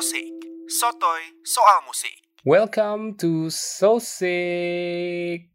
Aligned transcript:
Sosik, 0.00 0.32
sotoy 0.64 1.20
soal 1.44 1.84
musik. 1.84 2.16
Welcome 2.40 3.20
to 3.20 3.52
So 3.52 4.00
Sick. 4.00 5.52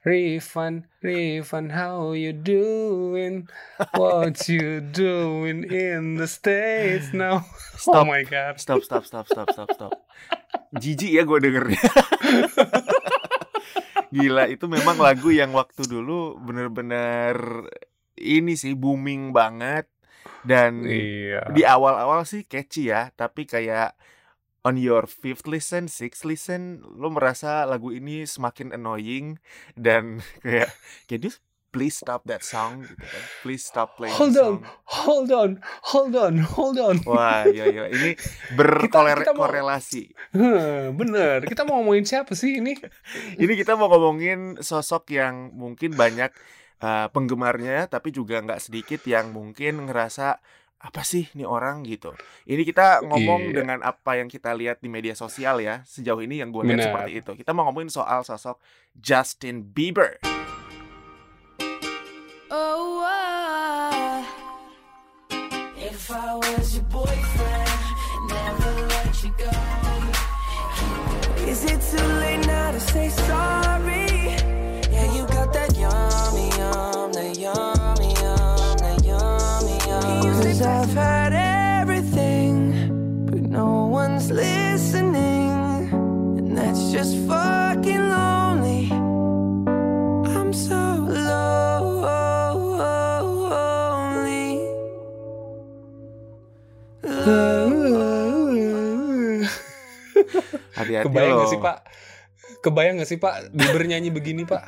Rifan, 0.00 0.88
Rifan, 1.04 1.68
how 1.68 2.16
you 2.16 2.32
doing? 2.32 3.52
What 4.00 4.48
you 4.48 4.80
doing 4.80 5.68
in 5.68 6.16
the 6.16 6.24
States 6.24 7.12
now? 7.12 7.44
Oh 7.84 7.92
Stop. 8.00 8.08
my 8.08 8.24
god. 8.24 8.56
Stop, 8.56 8.80
stop, 8.80 9.04
stop, 9.04 9.28
stop, 9.28 9.52
stop, 9.52 9.68
stop. 9.76 9.92
Jijik 10.80 11.12
ya 11.12 11.28
gue 11.28 11.36
dengernya. 11.36 11.84
Gila, 14.24 14.48
itu 14.48 14.64
memang 14.72 14.96
lagu 14.96 15.28
yang 15.28 15.52
waktu 15.52 15.84
dulu 15.84 16.40
bener-bener 16.40 17.68
ini 18.16 18.56
sih 18.56 18.72
booming 18.72 19.36
banget 19.36 19.84
dan 20.44 20.84
Iya. 20.84 21.50
di 21.50 21.64
awal-awal 21.64 22.22
sih 22.28 22.44
catchy 22.44 22.92
ya, 22.92 23.10
tapi 23.16 23.44
kayak 23.44 23.96
on 24.64 24.80
your 24.80 25.04
fifth 25.04 25.44
listen, 25.44 25.92
sixth 25.92 26.24
listen, 26.24 26.80
lo 26.84 27.12
merasa 27.12 27.68
lagu 27.68 27.92
ini 27.92 28.24
semakin 28.24 28.72
annoying 28.72 29.36
dan 29.76 30.24
kayak, 30.44 30.72
can 31.04 31.20
you 31.20 31.32
please 31.68 31.98
stop 31.98 32.22
that 32.24 32.46
song 32.46 32.86
gitu 32.86 33.02
kan? 33.02 33.22
Please 33.42 33.66
stop 33.66 33.98
playing 33.98 34.14
Hold 34.14 34.38
on, 34.38 34.54
hold 34.86 35.30
on, 35.34 35.50
hold 35.90 36.14
on, 36.14 36.34
hold 36.38 36.78
on. 36.78 36.96
Wah, 37.02 37.44
iya 37.50 37.66
iya 37.66 37.84
ini 37.90 38.14
berkorelasi. 38.54 40.14
Huh, 40.32 40.94
bener, 40.94 41.42
kita 41.42 41.66
mau 41.66 41.82
ngomongin 41.82 42.06
siapa 42.06 42.32
sih 42.38 42.62
ini? 42.62 42.78
Ini 43.42 43.52
kita 43.58 43.74
mau 43.74 43.90
ngomongin 43.90 44.62
sosok 44.62 45.10
yang 45.18 45.50
mungkin 45.50 45.98
banyak 45.98 46.30
uh, 46.84 47.08
penggemarnya, 47.08 47.88
tapi 47.88 48.12
juga 48.12 48.44
nggak 48.44 48.60
sedikit 48.60 49.00
yang 49.08 49.32
mungkin 49.32 49.88
ngerasa 49.88 50.36
apa 50.84 51.00
sih 51.00 51.32
nih 51.32 51.48
orang 51.48 51.80
gitu. 51.88 52.12
Ini 52.44 52.60
kita 52.60 53.00
ngomong 53.08 53.48
Iya. 53.48 53.54
dengan 53.56 53.78
apa 53.80 54.20
yang 54.20 54.28
kita 54.28 54.52
lihat 54.52 54.84
di 54.84 54.92
media 54.92 55.16
sosial 55.16 55.64
ya. 55.64 55.80
Sejauh 55.88 56.20
ini 56.20 56.44
yang 56.44 56.52
gue 56.52 56.60
lihat 56.60 56.76
Benar. 56.76 56.88
seperti 56.92 57.12
itu. 57.24 57.30
Kita 57.40 57.56
mau 57.56 57.64
ngomongin 57.64 57.88
soal 57.88 58.20
sosok 58.20 58.60
Justin 58.92 59.64
Bieber. 59.64 60.20
Oh, 62.52 63.00
uh, 63.00 64.20
if 65.80 66.12
I 66.12 66.36
was 66.36 66.76
your 66.76 66.84
boyfriend, 66.92 67.72
never 68.28 68.72
let 68.92 69.10
you 69.24 69.32
go. 69.40 69.50
Is 71.48 71.64
it 71.64 71.80
too 71.80 72.04
late 72.20 72.44
now 72.44 72.76
to 72.76 72.80
say 72.80 73.08
sorry? 73.08 74.13
Cause 80.44 80.60
I've 80.60 80.92
had 80.92 81.32
everything, 81.32 82.76
but 83.24 83.40
no 83.40 83.88
one's 83.88 84.28
listening. 84.28 85.88
And 86.36 86.52
that's 86.52 86.92
just 86.92 87.16
fucking 87.24 88.04
lonely. 88.12 88.92
I'm 90.28 90.52
so 90.52 90.76
lonely. 91.08 91.48
Hati-hati 100.76 101.08
Kebayang 101.08 101.40
loh. 101.40 101.48
gak 101.48 101.56
sih 101.56 101.60
pak? 101.64 101.88
Kebayang 102.60 103.00
gak 103.00 103.08
sih 103.08 103.16
pak 103.16 103.48
Bieber 103.48 103.88
nyanyi 103.88 104.12
begini 104.12 104.44
pak? 104.44 104.60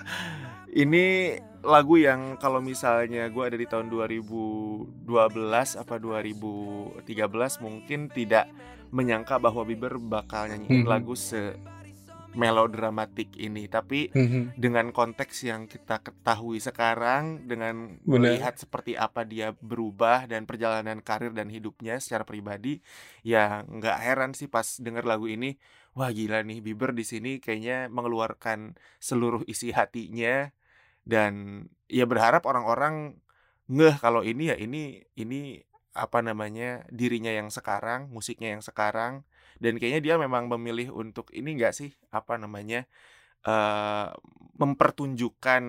Ini 0.77 1.33
lagu 1.65 1.97
yang 1.97 2.37
kalau 2.37 2.61
misalnya 2.61 3.33
gue 3.33 3.41
ada 3.41 3.57
di 3.57 3.65
tahun 3.65 3.89
2012 3.89 4.93
apa 5.73 5.97
2013 5.97 7.65
mungkin 7.65 8.13
tidak 8.13 8.45
menyangka 8.93 9.41
bahwa 9.41 9.65
Bieber 9.65 9.97
bakal 9.97 10.53
nyanyiin 10.53 10.85
Mhm. 10.85 10.91
lagu 10.93 11.17
se 11.17 11.57
melodramatik 12.37 13.33
ini 13.41 13.65
tapi 13.65 14.13
Mhm. 14.13 14.61
dengan 14.61 14.93
konteks 14.93 15.49
yang 15.49 15.65
kita 15.65 16.05
ketahui 16.05 16.61
sekarang 16.61 17.49
dengan 17.49 17.97
Benar. 18.05 18.37
melihat 18.37 18.61
seperti 18.61 18.93
apa 18.93 19.25
dia 19.25 19.57
berubah 19.57 20.29
dan 20.29 20.45
perjalanan 20.45 21.01
karir 21.01 21.33
dan 21.33 21.49
hidupnya 21.49 21.97
secara 21.97 22.29
pribadi 22.29 22.85
ya 23.25 23.65
nggak 23.65 23.99
heran 24.05 24.37
sih 24.37 24.53
pas 24.53 24.77
denger 24.77 25.09
lagu 25.09 25.25
ini 25.25 25.57
wah 25.97 26.13
gila 26.13 26.45
nih 26.45 26.61
Bieber 26.61 26.93
di 26.93 27.09
sini 27.09 27.41
kayaknya 27.41 27.89
mengeluarkan 27.89 28.77
seluruh 29.01 29.41
isi 29.49 29.73
hatinya 29.73 30.53
dan 31.07 31.65
ya 31.87 32.05
berharap 32.05 32.43
orang-orang 32.45 33.23
ngeh 33.71 33.97
kalau 34.03 34.27
ini 34.27 34.51
ya 34.51 34.57
ini 34.59 35.07
ini 35.15 35.63
apa 35.97 36.21
namanya 36.21 36.85
dirinya 36.93 37.33
yang 37.33 37.49
sekarang 37.49 38.13
musiknya 38.13 38.53
yang 38.59 38.63
sekarang 38.63 39.25
dan 39.63 39.81
kayaknya 39.81 40.03
dia 40.05 40.15
memang 40.21 40.51
memilih 40.53 40.93
untuk 40.93 41.33
ini 41.33 41.57
enggak 41.57 41.73
sih 41.73 41.95
apa 42.13 42.37
namanya 42.37 42.85
eh 43.47 44.09
mempertunjukkan 44.61 45.63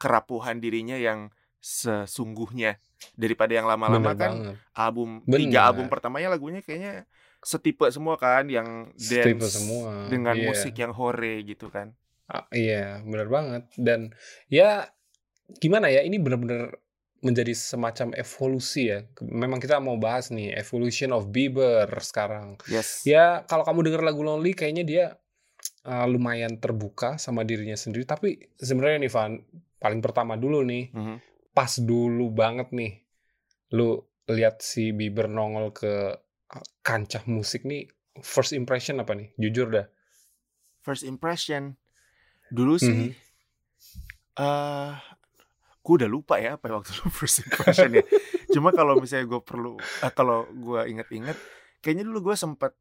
kerapuhan 0.00 0.58
dirinya 0.58 0.98
yang 0.98 1.30
sesungguhnya 1.62 2.82
daripada 3.14 3.54
yang 3.54 3.70
lama-lama 3.70 4.18
kan 4.18 4.32
banget 4.34 4.58
album 4.74 5.22
Bener. 5.22 5.38
tiga 5.46 5.70
album 5.70 5.86
pertamanya 5.86 6.34
lagunya 6.34 6.58
kayaknya 6.58 7.06
setipe 7.42 7.86
semua 7.90 8.18
kan 8.18 8.46
yang 8.46 8.90
Setipe 8.94 9.42
dance 9.42 9.58
semua, 9.58 10.06
dengan 10.10 10.34
iya. 10.34 10.46
musik 10.50 10.74
yang 10.78 10.94
hore 10.94 11.42
gitu 11.46 11.70
kan 11.70 11.94
Ah, 12.30 12.46
Iya 12.54 13.02
bener 13.06 13.28
banget. 13.28 13.62
Dan 13.78 14.14
ya 14.46 14.86
gimana 15.58 15.90
ya 15.90 16.04
ini 16.06 16.16
bener-bener 16.22 16.78
menjadi 17.22 17.54
semacam 17.54 18.18
evolusi 18.18 18.90
ya. 18.90 19.06
Memang 19.22 19.62
kita 19.62 19.78
mau 19.78 19.94
bahas 19.94 20.34
nih 20.34 20.58
Evolution 20.58 21.14
of 21.14 21.30
Bieber 21.30 21.86
sekarang. 22.02 22.58
Yes. 22.66 23.06
Ya 23.06 23.46
kalau 23.46 23.62
kamu 23.62 23.86
denger 23.86 24.02
lagu 24.02 24.26
Lonely 24.26 24.58
kayaknya 24.58 24.82
dia 24.82 25.04
uh, 25.86 26.06
lumayan 26.10 26.58
terbuka 26.58 27.22
sama 27.22 27.46
dirinya 27.46 27.78
sendiri. 27.78 28.02
Tapi 28.02 28.58
sebenarnya 28.58 28.98
nih 29.06 29.12
Van 29.14 29.32
Paling 29.82 29.98
pertama 29.98 30.38
dulu 30.38 30.62
nih 30.66 30.90
Mhm. 30.94 31.16
Pas 31.54 31.72
dulu 31.78 32.30
banget 32.34 32.70
nih 32.74 33.02
Lu 33.74 33.98
lihat 34.30 34.62
si 34.62 34.90
Bieber 34.94 35.26
nongol 35.30 35.74
ke 35.74 36.16
kancah 36.82 37.22
musik 37.30 37.62
nih 37.66 37.86
First 38.22 38.52
impression 38.52 39.00
apa 39.00 39.16
nih? 39.16 39.32
Jujur 39.40 39.72
dah. 39.72 39.86
First 40.82 41.06
impression 41.06 41.80
dulu 42.52 42.76
sih 42.76 43.08
Mhm. 43.08 43.10
eh 44.34 44.92
gue 45.82 45.94
udah 45.98 46.06
lupa 46.06 46.38
ya 46.38 46.54
apa 46.54 46.70
waktu 46.70 46.92
dulu 46.94 47.10
first 47.18 47.42
impression 47.42 47.90
ya 47.90 48.04
cuma 48.48 48.70
kalau 48.70 48.94
misalnya 48.94 49.26
gue 49.26 49.40
perlu 49.40 49.76
eh, 49.80 50.12
kalau 50.12 50.44
gue 50.48 50.80
inget-inget 50.88 51.34
kayaknya 51.80 52.04
dulu 52.06 52.30
gue 52.30 52.36
sempet 52.36 52.72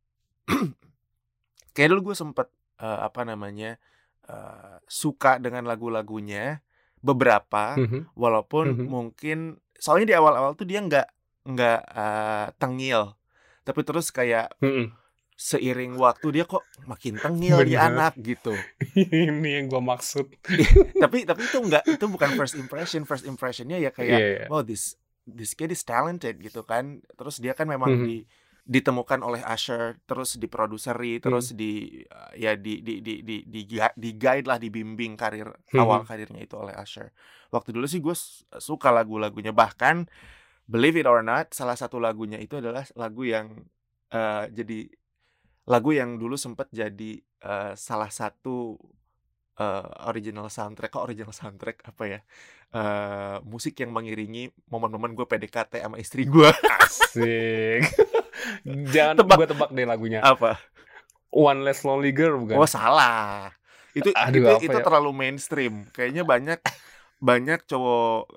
kayaknya 1.73 1.91
dulu 1.97 2.11
gue 2.11 2.15
sempet 2.15 2.47
eh, 2.77 2.99
apa 3.01 3.21
namanya 3.23 3.79
eh, 4.27 4.77
suka 4.85 5.39
dengan 5.39 5.65
lagu-lagunya 5.65 6.61
beberapa 7.01 7.75
Mhm. 7.81 8.13
walaupun 8.13 8.65
Mhm. 8.77 8.85
mungkin 8.85 9.37
soalnya 9.73 10.13
di 10.13 10.15
awal-awal 10.15 10.53
tuh 10.53 10.69
dia 10.69 10.77
nggak 10.79 11.07
nggak 11.49 11.79
eh, 11.89 12.47
tengil 12.61 13.17
tapi 13.65 13.81
terus 13.81 14.13
kayak 14.13 14.53
Mhm. 14.61 14.93
Seiring 15.41 15.97
waktu 15.97 16.27
dia 16.31 16.45
kok 16.45 16.61
makin 16.85 17.17
tengil 17.17 17.57
Bener. 17.57 17.81
anak 17.81 18.13
gitu 18.15 18.53
Ini 18.93 19.49
yang 19.57 19.65
gua 19.67 19.81
maksud. 19.81 20.29
tapi 21.03 21.25
tapi 21.25 21.41
itu 21.43 21.57
enggak 21.57 21.81
itu 21.83 22.05
bukan 22.05 22.37
first 22.37 22.53
impression 22.53 23.01
first 23.03 23.25
impressionnya 23.25 23.81
ya 23.81 23.89
kayak 23.89 24.13
Iya, 24.13 24.27
iya. 24.37 24.45
wow 24.47 24.61
this 24.61 24.93
this 25.25 25.53
kid 25.53 25.69
is 25.69 25.81
talented 25.81 26.37
gitu 26.37 26.61
kan 26.61 27.01
terus 27.11 27.37
dia 27.37 27.51
kan 27.51 27.65
memang 27.65 27.89
Mhm. 27.91 28.05
di 28.05 28.17
ditemukan 28.61 29.25
oleh 29.25 29.41
Usher 29.41 29.97
terus 30.05 30.37
diproduseri 30.37 31.17
Hmm. 31.17 31.23
terus 31.23 31.51
di 31.51 32.05
ya 32.35 32.53
di 32.53 32.77
di 32.79 33.01
di 33.01 33.25
di 33.25 33.41
di, 33.43 33.57
di 33.73 34.09
guide 34.13 34.45
lah 34.45 34.55
dibimbing 34.55 35.17
karir 35.17 35.49
Mhm. 35.73 35.81
awal 35.81 36.05
karirnya 36.05 36.37
itu 36.39 36.53
oleh 36.53 36.77
Usher 36.77 37.09
waktu 37.49 37.73
dulu 37.73 37.89
sih 37.89 37.97
gue 37.97 38.13
suka 38.55 38.93
lagu-lagunya 38.93 39.49
bahkan 39.51 40.05
believe 40.63 40.93
it 40.95 41.09
or 41.09 41.19
not 41.19 41.49
salah 41.51 41.73
satu 41.73 41.97
lagunya 41.97 42.37
itu 42.37 42.53
adalah 42.55 42.85
lagu 42.93 43.25
yang 43.25 43.65
uh, 44.11 44.45
jadi 44.47 44.85
lagu 45.71 45.95
yang 45.95 46.19
dulu 46.19 46.35
sempat 46.35 46.67
jadi 46.75 47.23
uh, 47.47 47.71
salah 47.79 48.11
satu 48.11 48.75
uh, 49.55 49.87
original 50.11 50.51
soundtrack 50.51 50.91
kok 50.91 51.05
original 51.07 51.31
soundtrack 51.31 51.79
apa 51.87 52.03
ya 52.03 52.19
eh 52.71 53.37
musik 53.43 53.75
yang 53.83 53.91
mengiringi 53.91 54.47
momen-momen 54.71 55.11
gue 55.11 55.27
PDKT 55.27 55.83
sama 55.83 55.99
istri 55.99 56.23
gue 56.23 56.47
Asik. 56.79 57.83
Jangan 58.95 59.19
Tebak. 59.19 59.37
gua 59.37 59.47
tebak 59.47 59.69
deh 59.75 59.83
lagunya. 59.83 60.19
apa 60.23 60.55
One 61.31 61.67
Less 61.67 61.83
Lonely 61.83 62.15
Girl 62.15 62.39
bukan? 62.39 62.55
oh 62.55 62.67
salah 62.67 63.51
itu 63.91 64.07
Aduh, 64.15 64.55
itu 64.59 64.71
itu 64.71 64.77
ya? 64.79 64.83
terlalu 64.83 65.11
mainstream 65.11 65.83
kayaknya 65.91 66.23
banyak 66.23 66.59
banyak 67.19 67.59
cowok 67.67 68.31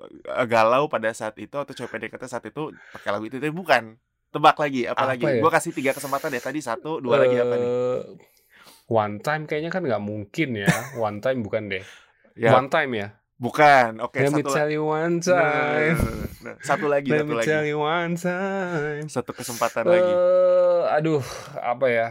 galau 0.51 0.91
pada 0.91 1.15
saat 1.15 1.39
itu 1.39 1.55
atau 1.55 1.71
cowok 1.71 1.89
PDKT 1.95 2.23
saat 2.27 2.43
itu 2.45 2.75
pakai 2.91 3.09
lagu 3.15 3.25
itu 3.31 3.39
tapi 3.39 3.55
bukan 3.55 3.95
tebak 4.35 4.57
lagi 4.57 4.81
apa, 4.83 4.97
Apa 4.97 5.05
lagi 5.09 5.23
ya? 5.25 5.39
gue 5.39 5.51
kasih 5.53 5.71
tiga 5.71 5.91
kesempatan 5.91 6.27
deh 6.29 6.39
tadi 6.39 6.59
satu 6.59 6.99
dua 6.99 7.15
lagi 7.17 7.35
apa 7.35 7.55
nih 7.55 7.65
Eh, 7.65 7.99
One 8.85 9.17
Time 9.17 9.43
kayaknya 9.45 9.71
kan 9.71 9.81
nggak 9.81 9.97
mungkin 9.99 10.49
ya. 10.55 10.69
One 10.95 11.17
Time 11.17 11.39
bukan 11.39 11.63
deh. 11.67 11.81
ya 12.35 12.51
One 12.51 12.67
Time 12.67 12.91
ya. 12.93 13.07
Bukan. 13.35 13.99
Oke, 13.99 14.21
Let 14.21 14.31
me 14.31 14.39
satu 14.39 14.51
tell 14.53 14.69
you 14.69 14.85
one 14.85 15.19
Nah, 15.19 15.27
nah, 15.27 15.35
nah, 15.35 15.43
time. 15.43 15.97
nah, 15.97 16.27
nah. 16.45 16.55
Satu 16.61 16.85
lagi, 16.85 17.09
Let 17.09 17.19
satu 17.19 17.27
me 17.27 17.35
lagi. 17.35 17.47
tell 17.49 17.65
you 17.65 17.77
one 17.77 18.13
time. 18.13 19.05
Satu 19.07 19.31
kesempatan 19.31 19.83
lagi. 19.83 20.07
Eh, 20.07 20.81
aduh, 20.89 21.19
apa 21.57 21.85
ya? 21.87 22.07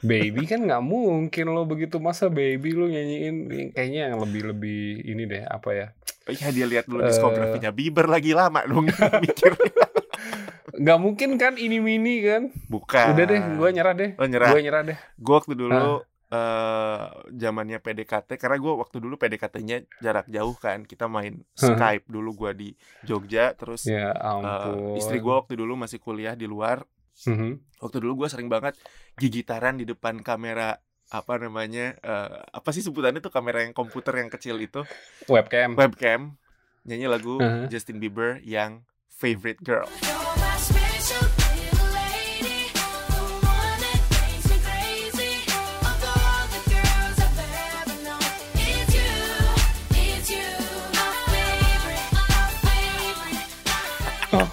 Baby 0.00 0.48
kan 0.48 0.64
nggak 0.64 0.80
mungkin 0.80 1.46
lo 1.46 1.62
begitu 1.62 2.00
masa 2.00 2.26
baby 2.26 2.72
lo 2.72 2.88
nyanyiin 2.88 3.36
kayaknya 3.70 4.08
yang 4.08 4.18
lebih-lebih 4.18 4.82
ini 5.04 5.28
deh 5.28 5.44
apa 5.44 5.70
ya? 5.70 5.86
Iya 6.24 6.48
dia 6.50 6.64
lihat 6.64 6.84
dulu 6.86 7.04
Eh. 7.04 7.06
diskografinya 7.06 7.68
Bieber 7.68 8.08
lagi 8.08 8.32
lama 8.32 8.64
dong 8.64 8.88
mikirnya. 9.22 9.86
Nggak 10.80 10.98
mungkin 10.98 11.30
kan 11.36 11.54
ini 11.54 11.76
mini 11.76 12.24
kan? 12.24 12.48
Bukan. 12.66 13.12
Udah 13.12 13.24
deh, 13.26 13.36
gue 13.36 13.68
nyerah 13.70 13.92
deh. 13.92 14.10
Oh, 14.16 14.24
nyerah. 14.24 14.48
Gue 14.48 14.60
nyerah 14.60 14.82
deh. 14.82 14.96
Gue 15.14 15.34
waktu 15.36 15.52
dulu 15.54 16.00
eh 16.30 17.02
zamannya 17.34 17.78
PDKT 17.78 18.38
karena 18.38 18.54
gue 18.56 18.72
waktu 18.72 18.96
dulu 18.96 19.18
PDKT-nya 19.18 19.82
jarak 19.98 20.24
jauh 20.26 20.54
kan 20.54 20.82
kita 20.82 21.04
main. 21.04 21.42
Skype 21.52 22.06
dulu 22.06 22.32
gue 22.38 22.50
di 22.54 22.68
Jogja 23.02 23.52
terus 23.52 23.84
Ya 23.84 24.08
eh, 24.08 24.16
ampun. 24.16 24.94
istri 24.94 25.18
gue 25.18 25.34
waktu 25.34 25.54
dulu 25.54 25.74
masih 25.76 25.98
kuliah 25.98 26.32
di 26.32 26.46
luar 26.46 26.86
Mhm. 27.20 27.82
waktu 27.82 27.96
dulu 27.98 28.24
gue 28.24 28.28
sering 28.30 28.46
banget 28.46 28.78
gigitaran 29.14 29.74
di 29.74 29.84
depan 29.84 30.22
kamera 30.22 30.78
apa 31.10 31.34
namanya 31.36 31.98
eh, 31.98 32.30
apa 32.48 32.70
sih 32.70 32.80
sebutannya 32.80 33.18
tuh 33.18 33.28
kamera 33.28 33.60
yang 33.60 33.74
komputer 33.74 34.14
yang 34.16 34.30
kecil 34.30 34.56
itu 34.56 34.86
Webcam. 35.26 35.74
webcam 35.74 36.38
nyanyi 36.82 37.06
lagu 37.06 37.36
Uh-huh. 37.36 37.66
Justin 37.66 37.98
Bieber 37.98 38.38
yang 38.40 38.86
Favorite 39.10 39.60
Girl 39.60 39.90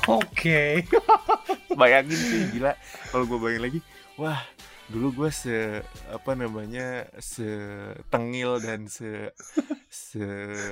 Oke. 0.08 0.84
bayangin 1.80 2.18
sih 2.18 2.42
gila 2.52 2.74
kalau 3.08 3.24
gue 3.24 3.38
bayangin 3.38 3.64
lagi 3.64 3.80
wah 4.16 4.42
dulu 4.88 5.12
gue 5.14 5.30
se 5.30 5.84
apa 6.10 6.32
namanya 6.34 7.06
se 7.20 7.46
tengil 8.08 8.58
dan 8.58 8.88
se 8.88 9.30
se 9.86 10.24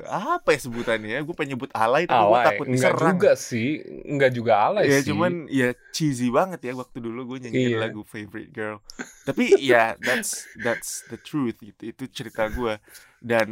apa 0.07 0.49
ya 0.49 0.59
sebutannya 0.61 1.19
gue 1.19 1.35
pengen 1.35 1.53
nyebut 1.53 1.69
alay 1.69 2.07
tapi 2.07 2.23
gue 2.23 2.39
takut 2.41 2.65
Enggak 2.65 2.95
diserang 2.95 3.11
juga 3.13 3.31
sih. 3.35 3.69
Enggak 4.07 4.31
juga 4.31 4.53
alay 4.65 4.83
ya 4.87 4.97
sih. 4.97 5.11
cuman 5.11 5.31
ya 5.45 5.67
cheesy 5.91 6.31
banget 6.31 6.63
ya 6.63 6.73
waktu 6.73 6.97
dulu 6.97 7.35
gue 7.35 7.45
nyanyiin 7.45 7.75
Iya. 7.75 7.79
lagu 7.85 8.01
favorite 8.01 8.49
girl 8.49 8.79
tapi 9.23 9.51
ya 9.61 9.93
that's 9.99 10.47
that's 10.57 11.03
the 11.05 11.19
truth 11.19 11.59
gitu 11.59 11.83
itu 11.85 12.07
cerita 12.07 12.47
gue 12.47 12.79
dan 13.19 13.47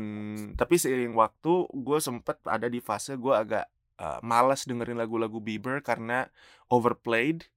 tapi 0.55 0.79
seiring 0.79 1.13
waktu 1.13 1.53
gue 1.69 1.99
sempet 1.99 2.39
ada 2.47 2.65
di 2.65 2.79
fase 2.79 3.13
gue 3.13 3.35
agak 3.35 3.67
uh, 4.03 4.19
malas 4.19 4.67
dengerin 4.67 4.99
lagu-lagu 4.99 5.39
Bieber 5.39 5.79
karena 5.79 6.27
overplayed 6.67 7.47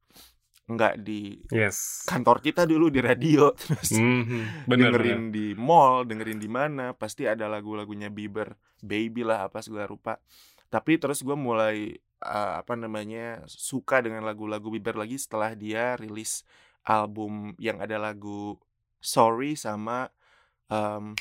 nggak 0.66 0.98
di 0.98 1.42
Yes. 1.50 2.06
kantor 2.06 2.38
kita 2.38 2.66
dulu 2.66 2.86
di 2.86 2.98
radio 2.98 3.50
terus 3.58 3.90
Mhm. 3.94 4.66
Bener, 4.66 4.90
dengerin 4.94 5.30
di 5.30 5.54
mall 5.54 6.02
dengerin 6.02 6.38
di 6.38 6.46
mana 6.46 6.94
pasti 6.94 7.26
ada 7.26 7.46
lagu-lagunya 7.46 8.10
Bieber 8.10 8.54
baby 8.78 9.22
lah 9.22 9.46
apa 9.46 9.62
segala 9.62 9.86
rupa 9.86 10.18
tapi 10.66 10.98
terus 10.98 11.22
gue 11.22 11.38
mulai 11.38 11.94
uh, 12.22 12.58
apa 12.58 12.74
namanya 12.74 13.46
suka 13.46 14.02
dengan 14.02 14.22
lagu-lagu 14.22 14.66
Bieber 14.66 14.98
lagi 14.98 15.14
setelah 15.18 15.54
dia 15.54 15.94
rilis 15.94 16.42
album 16.82 17.54
yang 17.58 17.78
ada 17.78 17.98
lagu 17.98 18.58
Sorry 18.98 19.54
sama 19.54 20.10
um, 20.66 21.14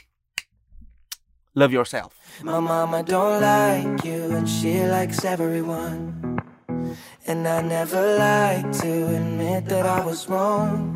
Love 1.56 1.72
Yourself 1.72 2.12
My 2.44 2.60
mama 2.60 3.00
don't 3.04 3.40
like 3.40 4.04
you 4.04 4.36
and 4.36 4.44
she 4.44 4.84
likes 4.84 5.24
everyone. 5.24 6.12
And 7.26 7.48
I 7.48 7.64
never 7.64 8.20
like 8.20 8.70
to 8.84 8.92
admit 9.10 9.66
that 9.72 9.88
I 9.88 10.04
was 10.06 10.28
wrong. 10.30 10.94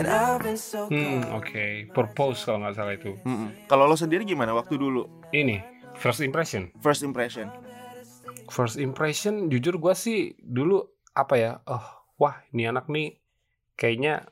And 0.00 0.08
I've 0.08 0.40
been 0.42 0.56
so 0.56 0.88
Hmm, 0.88 1.28
oke. 1.36 1.92
Purpose 1.92 2.42
kalau 2.42 2.64
nggak 2.64 2.74
salah 2.74 2.94
itu. 2.96 3.12
Mm-mm. 3.22 3.68
kalau 3.68 3.84
lo 3.84 3.94
sendiri 3.94 4.24
gimana 4.24 4.56
waktu 4.56 4.74
dulu 4.74 5.06
Ini 5.30 5.60
first 5.94 6.24
impression. 6.24 6.72
first 6.80 7.04
impression 7.04 7.52
First 8.50 8.82
impression, 8.82 9.46
jujur 9.46 9.78
gua 9.78 9.94
sih 9.94 10.34
dulu 10.42 10.82
apa 11.14 11.34
ya? 11.38 11.52
Oh, 11.70 11.86
wah 12.18 12.42
ini 12.50 12.66
anak 12.66 12.90
nih 12.90 13.14
kayaknya 13.78 14.26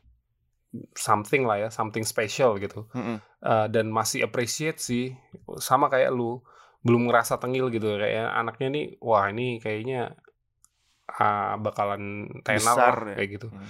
something 0.93 1.49
lah 1.49 1.56
ya, 1.56 1.69
something 1.73 2.05
special 2.05 2.61
gitu. 2.61 2.85
Mm-mm. 2.93 3.19
Eh, 3.41 3.67
dan 3.73 3.88
masih 3.88 4.25
appreciate 4.26 4.79
sih, 4.82 5.15
sama 5.59 5.88
kayak 5.88 6.12
lu 6.12 6.41
belum 6.85 7.11
ngerasa 7.11 7.43
tengil 7.43 7.73
gitu 7.75 7.99
kayak 7.99 8.29
anaknya 8.32 8.69
nih, 8.70 8.87
wah 9.03 9.26
ini 9.29 9.59
kayaknya 9.59 10.15
ah, 11.11 11.59
bakalan 11.59 12.29
tenar 12.47 12.76
Besar 12.76 12.97
lah, 13.03 13.11
ya. 13.12 13.17
kayak 13.19 13.31
gitu. 13.41 13.49
Hmm. 13.50 13.69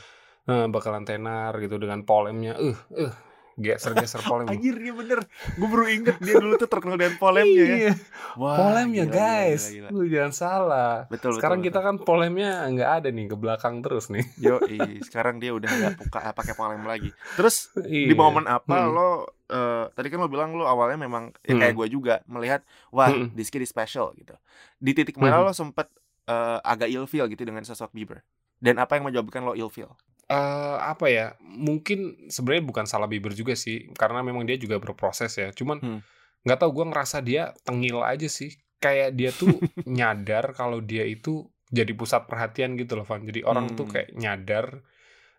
Eh, 0.48 0.66
bakalan 0.72 1.04
tenar 1.04 1.52
gitu 1.60 1.76
dengan 1.76 2.02
polemnya, 2.08 2.56
eh, 2.56 2.78
eh, 2.96 3.12
geser-geser 3.58 4.22
polem. 4.30 4.46
Anjir 4.46 4.78
iya 4.78 4.94
bener 4.94 5.20
Gue 5.54 5.66
baru 5.66 5.86
inget 5.86 6.16
dia 6.18 6.34
dulu 6.34 6.54
tuh 6.54 6.66
terkenal 6.66 6.94
dengan 6.94 7.18
polemnya 7.18 7.58
ya 7.60 7.76
Iya. 7.76 7.92
Wah, 8.34 8.54
polemnya 8.56 9.04
gila, 9.04 9.12
guys, 9.12 9.62
gila, 9.66 9.88
gila. 9.90 9.98
lu 9.98 10.04
jangan 10.06 10.32
salah. 10.32 10.94
Betul, 11.06 11.34
Sekarang 11.34 11.58
betul, 11.58 11.68
kita 11.68 11.78
kan 11.80 11.94
polemnya 11.98 12.50
nggak 12.64 12.90
ada 12.96 13.08
nih 13.10 13.26
ke 13.26 13.36
belakang 13.36 13.82
terus 13.82 14.08
nih. 14.08 14.22
Yo, 14.36 14.62
sekarang 15.02 15.36
dia 15.36 15.50
udah 15.50 15.66
nggak 15.66 15.94
buka 15.98 16.18
pakai 16.32 16.54
polem 16.54 16.82
lagi. 16.82 17.10
Terus 17.34 17.74
Iya. 17.76 18.06
di 18.06 18.14
momen 18.14 18.46
apa 18.46 18.78
Hmm. 18.78 18.90
lo 18.90 19.10
eh, 19.44 19.84
tadi 19.90 20.06
kan 20.06 20.18
lo 20.18 20.28
bilang 20.28 20.52
lo 20.52 20.64
awalnya 20.64 21.00
memang 21.00 21.34
ya 21.40 21.56
kayak 21.56 21.72
Hmm. 21.72 21.78
gue 21.78 21.88
juga 21.90 22.14
melihat 22.24 22.60
wah 22.88 23.08
Hmm. 23.08 23.32
this 23.32 23.48
kid 23.48 23.58
is 23.58 23.68
special 23.68 24.12
gitu. 24.14 24.36
Di 24.76 24.92
titik 24.92 25.16
mana 25.16 25.36
Hmm. 25.36 25.44
lo 25.44 25.52
sempet 25.52 25.88
eh, 26.24 26.58
agak 26.62 26.86
ilfeel 26.86 27.26
gitu 27.26 27.42
dengan 27.42 27.64
sosok 27.64 27.88
Bieber. 27.90 28.20
Dan 28.54 28.76
apa 28.76 28.94
yang 28.94 29.04
menyebabkan 29.04 29.40
lo 29.40 29.56
ilfeel? 29.56 29.88
Eh, 30.28 30.34
apa 30.78 31.08
ya? 31.08 31.26
Mungkin 31.40 32.28
sebenarnya 32.28 32.60
bukan 32.62 32.84
salah 32.84 33.08
Bieber 33.08 33.32
juga 33.32 33.56
sih, 33.56 33.88
karena 33.96 34.20
memang 34.20 34.44
dia 34.44 34.60
juga 34.60 34.76
berproses 34.76 35.32
ya. 35.32 35.48
Cuman 35.50 35.80
Hmm. 35.80 36.00
nggak 36.44 36.58
tahu 36.60 36.70
gue 36.76 36.84
ngerasa 36.92 37.24
dia 37.24 37.56
tengil 37.64 38.04
aja 38.04 38.28
sih. 38.28 38.52
Kayak 38.76 39.16
dia 39.16 39.30
tuh 39.32 39.56
nyadar 39.88 40.52
kalau 40.52 40.78
dia 40.78 41.02
itu 41.02 41.48
jadi 41.68 41.92
pusat 41.92 42.28
perhatian 42.28 42.76
gitu 42.76 42.92
loh, 42.94 43.08
Van. 43.08 43.24
Jadi 43.24 43.40
orang 43.40 43.72
tuh 43.72 43.88
Hmm. 43.88 43.92
kayak 43.96 44.08
nyadar 44.14 44.66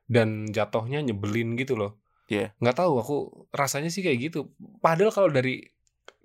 dan 0.09 0.49
jatuhnya 0.49 1.05
nyebelin 1.05 1.53
gitu 1.53 1.77
loh. 1.77 2.01
Iya. 2.25 2.57
Nggak 2.57 2.77
tahu 2.77 2.93
aku 2.97 3.17
rasanya 3.53 3.93
sih 3.93 4.01
kayak 4.01 4.33
gitu. 4.33 4.53
Padahal 4.81 5.13
kalau 5.13 5.29
dari 5.29 5.69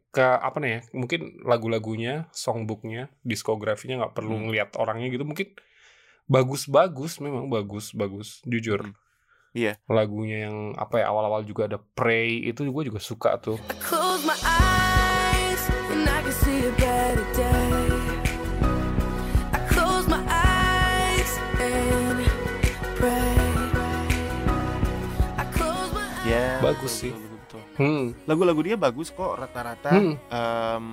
ke 0.08 0.24
apa 0.24 0.56
nih 0.56 0.70
ya? 0.72 0.80
Mungkin 0.96 1.20
lagu-lagunya, 1.44 2.32
songbooknya, 2.32 3.12
diskografinya 3.20 4.00
nggak 4.00 4.16
perlu 4.16 4.40
Hmm. 4.40 4.48
ngeliat 4.48 4.72
orangnya 4.80 5.12
gitu. 5.12 5.28
Mungkin 5.28 5.52
bagus-bagus, 6.26 7.20
memang 7.20 7.48
bagus-bagus. 7.48 8.40
Jujur. 8.44 8.80
Hmm. 8.82 8.96
Iya. 9.54 9.78
Lagunya 9.86 10.50
yang 10.50 10.74
apa 10.74 10.98
ya 10.98 11.08
awal-awal 11.08 11.46
juga 11.46 11.70
ada 11.70 11.78
Pray 11.78 12.42
itu 12.42 12.66
gue 12.66 12.84
juga 12.84 12.98
suka 12.98 13.38
tuh. 13.38 13.54
I 13.70 13.76
close 13.78 14.22
my 14.26 14.34
eyes 14.42 15.62
and 15.94 16.02
I 16.02 16.18
can 16.26 16.34
see 16.34 16.58
a 16.66 16.72
better 16.74 17.26
day. 17.32 17.86
I 19.54 19.60
close 19.70 20.10
my 20.10 20.18
eyes 20.26 21.30
and 21.62 22.18
pray. 22.98 23.46
I 25.38 25.44
close 25.54 25.90
my 25.94 26.02
eyes. 26.02 26.26
Ya. 26.26 26.58
Bagus 26.58 26.90
betul, 26.90 26.98
sih. 26.98 27.12
betul, 27.14 27.30
betul, 27.30 27.60
betul. 27.62 27.78
Hmm. 27.78 28.04
Lagu-lagu 28.26 28.60
dia 28.66 28.74
bagus 28.74 29.14
kok 29.14 29.38
rata-rata. 29.38 29.90
Hmm. 29.94 30.14
em, 30.18 30.84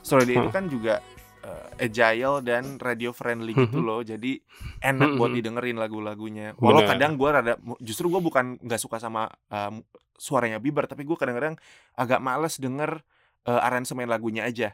story 0.00 0.24
dia 0.24 0.36
itu 0.36 0.48
Hmm. 0.48 0.56
kan 0.56 0.64
juga 0.72 1.04
eh, 1.44 1.84
agile 1.86 2.40
dan 2.40 2.80
radio 2.80 3.12
friendly 3.12 3.52
gitu 3.52 3.78
Mhm. 3.78 3.84
loh. 3.84 4.00
Jadi 4.00 4.40
enak 4.80 5.12
Hmm, 5.12 5.18
buat 5.20 5.30
didengerin 5.32 5.76
lagu-lagunya. 5.76 6.56
Walau 6.56 6.80
Benar. 6.82 6.96
kadang 6.96 7.12
gue 7.14 7.28
rada 7.28 7.52
justru 7.78 8.08
gue 8.08 8.20
bukan 8.20 8.56
nggak 8.60 8.80
suka 8.80 8.96
sama 8.96 9.28
em, 9.48 9.84
suaranya 10.16 10.56
Bieber, 10.58 10.88
tapi 10.88 11.04
gue 11.04 11.16
kadang-kadang 11.16 11.60
agak 11.94 12.20
males 12.20 12.56
denger 12.56 13.04
eh, 13.44 13.60
aransemen 13.60 14.08
lagunya 14.08 14.48
aja. 14.48 14.72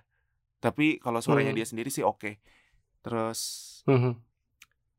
Tapi 0.62 1.02
kalau 1.02 1.18
suaranya 1.18 1.50
Hmm. 1.50 1.58
dia 1.58 1.66
sendiri 1.66 1.90
sih 1.90 2.06
oke. 2.06 2.38
Terus 3.02 3.40
Mhm. 3.90 4.14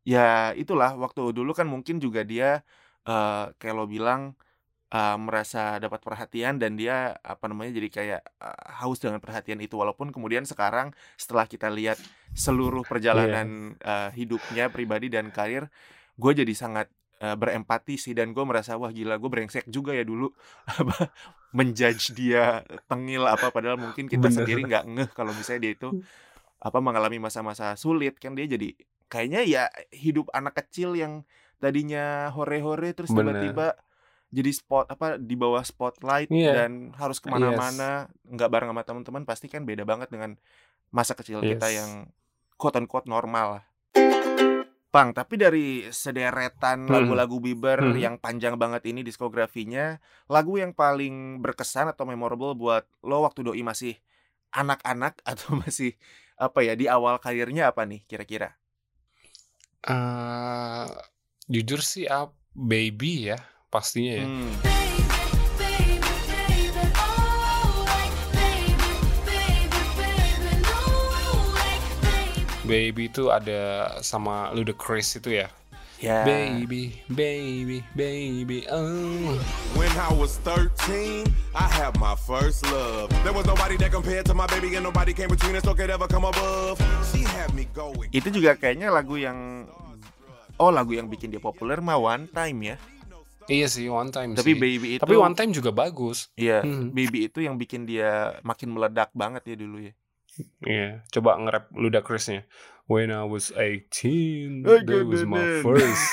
ya 0.04 0.52
itulah 0.58 0.98
waktu 0.98 1.30
dulu 1.32 1.54
kan 1.54 1.70
mungkin 1.70 2.02
juga 2.02 2.26
dia 2.26 2.66
eh, 3.02 3.46
kayak 3.58 3.76
lo 3.76 3.90
bilang 3.90 4.38
eh, 4.92 5.18
merasa 5.18 5.80
dapat 5.80 6.04
perhatian 6.04 6.60
dan 6.60 6.76
dia 6.76 7.16
apa 7.24 7.48
namanya 7.48 7.80
jadi 7.80 7.90
kayak 7.90 8.22
eh, 8.22 8.64
haus 8.84 9.00
dengan 9.00 9.24
perhatian 9.24 9.64
itu. 9.64 9.80
Walaupun 9.80 10.12
kemudian 10.12 10.44
sekarang 10.44 10.92
setelah 11.16 11.48
kita 11.48 11.72
lihat 11.72 11.98
seluruh 12.36 12.84
perjalanan 12.84 13.80
eh, 13.80 14.10
hidupnya 14.16 14.68
pribadi 14.70 15.08
dan 15.08 15.32
karir 15.32 15.72
gue 16.20 16.32
jadi 16.36 16.54
sangat 16.54 16.92
eh, 17.24 17.36
berempati 17.40 17.96
sih 17.96 18.12
dan 18.12 18.36
gue 18.36 18.44
merasa 18.44 18.76
wah 18.76 18.92
gila 18.92 19.16
gue 19.18 19.30
brengsek 19.32 19.66
juga 19.72 19.96
ya 19.96 20.04
dulu. 20.04 20.30
Apa 20.80 21.10
menjudge 21.52 22.16
dia 22.16 22.64
tengil 22.88 23.28
apa 23.28 23.52
padahal 23.52 23.76
mungkin 23.76 24.08
kita 24.08 24.32
Bener. 24.32 24.36
sendiri 24.40 24.62
nggak 24.72 24.86
ngeh 24.88 25.10
kalau 25.12 25.36
misalnya 25.36 25.68
dia 25.68 25.74
itu 25.76 25.90
apa 26.64 26.80
mengalami 26.80 27.20
masa-masa 27.20 27.76
sulit 27.76 28.16
kan 28.24 28.32
dia 28.40 28.48
jadi 28.48 28.72
kayaknya 29.12 29.42
ya 29.44 29.64
hidup 29.92 30.32
anak 30.32 30.64
kecil 30.64 30.96
yang 30.96 31.28
tadinya 31.60 32.32
hore-hore 32.32 32.96
terus 32.96 33.12
tiba-tiba 33.12 33.76
jadi 34.32 34.52
spot 34.56 34.88
apa 34.88 35.20
di 35.20 35.36
bawah 35.36 35.62
spotlight 35.62 36.32
Iya. 36.32 36.66
dan 36.66 36.96
harus 36.96 37.20
ke 37.20 37.28
mana-mana 37.28 38.08
nggak 38.24 38.50
bareng 38.50 38.70
sama 38.72 38.84
teman-teman 38.88 39.24
pasti 39.28 39.52
kan 39.52 39.68
beda 39.68 39.84
banget 39.84 40.08
dengan 40.08 40.40
masa 40.90 41.14
kecil 41.14 41.44
kita 41.44 41.68
Yes. 41.68 41.78
yang 41.84 41.92
quote 42.56 42.80
unquote 42.80 43.12
normal 43.12 43.60
lah. 43.60 43.64
Bang, 44.92 45.16
tapi 45.16 45.40
dari 45.40 45.88
sederetan 45.88 46.84
Mhm. 46.84 46.92
lagu-lagu 46.92 47.40
Bieber 47.40 47.80
Mhm. 47.80 47.96
yang 47.96 48.16
panjang 48.20 48.60
banget 48.60 48.84
ini 48.92 49.08
diskografinya, 49.08 49.96
lagu 50.28 50.60
yang 50.60 50.76
paling 50.76 51.40
berkesan 51.40 51.88
atau 51.88 52.04
memorable 52.04 52.52
buat 52.60 52.84
lo 53.00 53.24
waktu 53.24 53.48
doi 53.48 53.64
masih 53.64 53.96
anak-anak 54.52 55.16
atau 55.32 55.56
masih 55.56 55.96
apa 56.36 56.60
ya 56.68 56.76
di 56.76 56.92
awal 56.92 57.24
karirnya 57.24 57.72
apa 57.72 57.88
nih 57.88 58.04
kira-kira? 58.04 58.60
Eh, 59.82 60.88
jujur 61.48 61.82
sih 61.82 62.06
up 62.06 62.36
baby 62.54 63.32
ya 63.34 63.40
pastinya 63.72 64.20
ya. 64.20 64.28
Hmm. 64.28 64.52
Baby, 72.68 73.12
itu 73.12 73.28
ada 73.28 73.90
sama 74.00 74.54
Ludacris 74.56 75.20
itu 75.20 75.44
ya. 75.44 75.52
Ya. 76.02 76.26
Baby, 76.26 76.98
baby, 77.14 77.86
baby, 77.94 78.66
oh. 78.74 79.38
When 79.78 79.92
I 80.02 80.10
was 80.18 80.42
13, 80.42 81.30
I 81.54 81.68
had 81.70 81.94
my 82.02 82.18
first 82.18 82.66
love. 82.74 83.14
There 83.22 83.36
was 83.36 83.46
nobody 83.46 83.78
that 83.78 83.94
compared 83.94 84.26
to 84.32 84.34
my 84.34 84.50
baby, 84.50 84.74
and 84.80 84.88
nobody 84.88 85.14
came 85.14 85.30
between 85.30 85.54
us 85.60 85.68
or 85.70 85.78
could 85.78 85.94
ever 85.94 86.10
come 86.10 86.26
above. 86.26 86.82
She 87.14 87.22
had 87.22 87.54
me 87.54 87.70
going. 87.70 88.10
Itu 88.10 88.34
juga 88.34 88.58
kayaknya 88.58 88.90
lagu 88.90 89.14
yang 89.20 89.70
oh 90.58 90.74
lagu 90.74 90.98
yang 90.98 91.06
bikin 91.06 91.30
dia 91.30 91.38
populer 91.38 91.78
mah 91.86 92.02
One 92.02 92.26
Time 92.34 92.58
ya. 92.66 92.76
Iya 93.50 93.68
sih 93.70 93.90
one 93.90 94.14
time 94.14 94.38
Tapi 94.38 94.54
sih. 94.54 94.60
Baby 94.60 94.88
itu 94.98 95.02
Tapi 95.02 95.16
one 95.18 95.34
time 95.34 95.52
juga 95.56 95.74
bagus. 95.74 96.30
Iya, 96.38 96.62
Hmm. 96.62 96.94
Baby 96.94 97.26
itu 97.30 97.42
yang 97.42 97.58
bikin 97.58 97.90
dia 97.90 98.38
makin 98.46 98.74
meledak 98.74 99.10
banget 99.18 99.42
ya 99.50 99.56
dulu 99.58 99.78
ya. 99.82 99.94
Iya, 100.64 100.90
coba 101.12 101.38
nge-rap 101.42 101.66
Ludacrisnya. 101.76 102.48
When 102.88 103.12
I 103.12 103.24
was 103.24 103.52
18, 103.56 104.68
Oh, 104.68 104.80
that 104.80 105.04
was 105.08 105.24
my 105.24 105.64
first. 105.64 106.06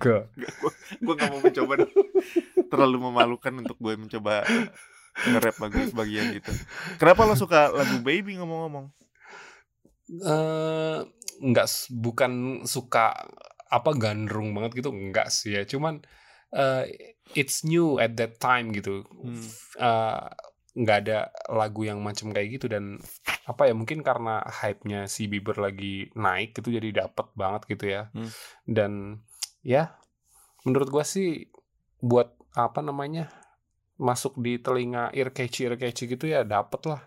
Gue 0.02 1.14
gak 1.14 1.30
mau 1.30 1.38
mencoba 1.38 1.86
terlalu 2.66 2.96
memalukan 2.98 3.52
untuk 3.62 3.78
gue 3.78 3.94
mencoba 3.94 4.42
nge-rap 5.30 5.56
lagu 5.62 5.78
sebagian 5.86 6.34
itu. 6.34 6.50
Kenapa 6.98 7.22
lo 7.22 7.38
suka 7.38 7.70
lagu 7.70 8.02
Baby 8.02 8.34
ngomong-ngomong? 8.42 8.90
eh 10.12 10.98
nggak 11.40 11.66
bukan 11.88 12.62
suka 12.68 13.14
apa 13.72 13.90
gandrung 13.96 14.52
banget 14.52 14.84
gitu 14.84 14.92
enggak 14.92 15.32
sih 15.32 15.56
ya 15.56 15.64
cuman 15.64 16.04
eh, 16.52 16.84
it's 17.32 17.60
new 17.62 17.96
at 17.96 18.12
that 18.14 18.36
time 18.36 18.70
gitu 18.70 19.02
Hmm. 19.08 19.40
Nggak 20.72 20.98
ada 21.04 21.18
lagu 21.52 21.84
yang 21.84 22.00
macam 22.00 22.32
kayak 22.32 22.56
gitu 22.56 22.64
dan 22.64 22.96
apa 23.44 23.68
ya 23.68 23.74
mungkin 23.76 24.00
karena 24.00 24.40
hype-nya 24.40 25.04
si 25.04 25.28
Bieber 25.28 25.60
lagi 25.60 26.08
naik 26.16 26.56
gitu 26.56 26.72
jadi 26.72 27.04
dapet 27.04 27.28
banget 27.34 27.62
gitu 27.68 27.84
ya 27.90 28.08
Hmm. 28.16 28.30
dan 28.64 28.92
ya 29.60 29.92
menurut 30.64 30.88
gua 30.88 31.04
sih 31.04 31.44
buat 32.00 32.32
apa 32.56 32.80
namanya 32.80 33.28
masuk 34.00 34.40
di 34.40 34.56
telinga 34.56 35.12
ear 35.12 35.28
catchy 35.28 35.68
ear 35.68 35.76
catchy 35.76 36.08
gitu 36.08 36.24
ya 36.24 36.40
dapet 36.40 36.88
lah 36.88 37.04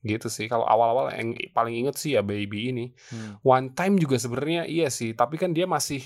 gitu 0.00 0.30
sih 0.30 0.46
kalau 0.46 0.64
awal-awal 0.64 1.12
yang 1.12 1.34
paling 1.50 1.76
inget 1.76 2.00
sih 2.00 2.16
ya 2.16 2.24
baby 2.24 2.72
ini 2.72 2.86
Hmm. 3.12 3.36
one 3.44 3.76
time 3.76 4.00
juga 4.00 4.16
sebenarnya 4.16 4.64
iya 4.64 4.88
sih 4.88 5.12
tapi 5.12 5.36
kan 5.36 5.52
dia 5.52 5.68
masih 5.68 6.00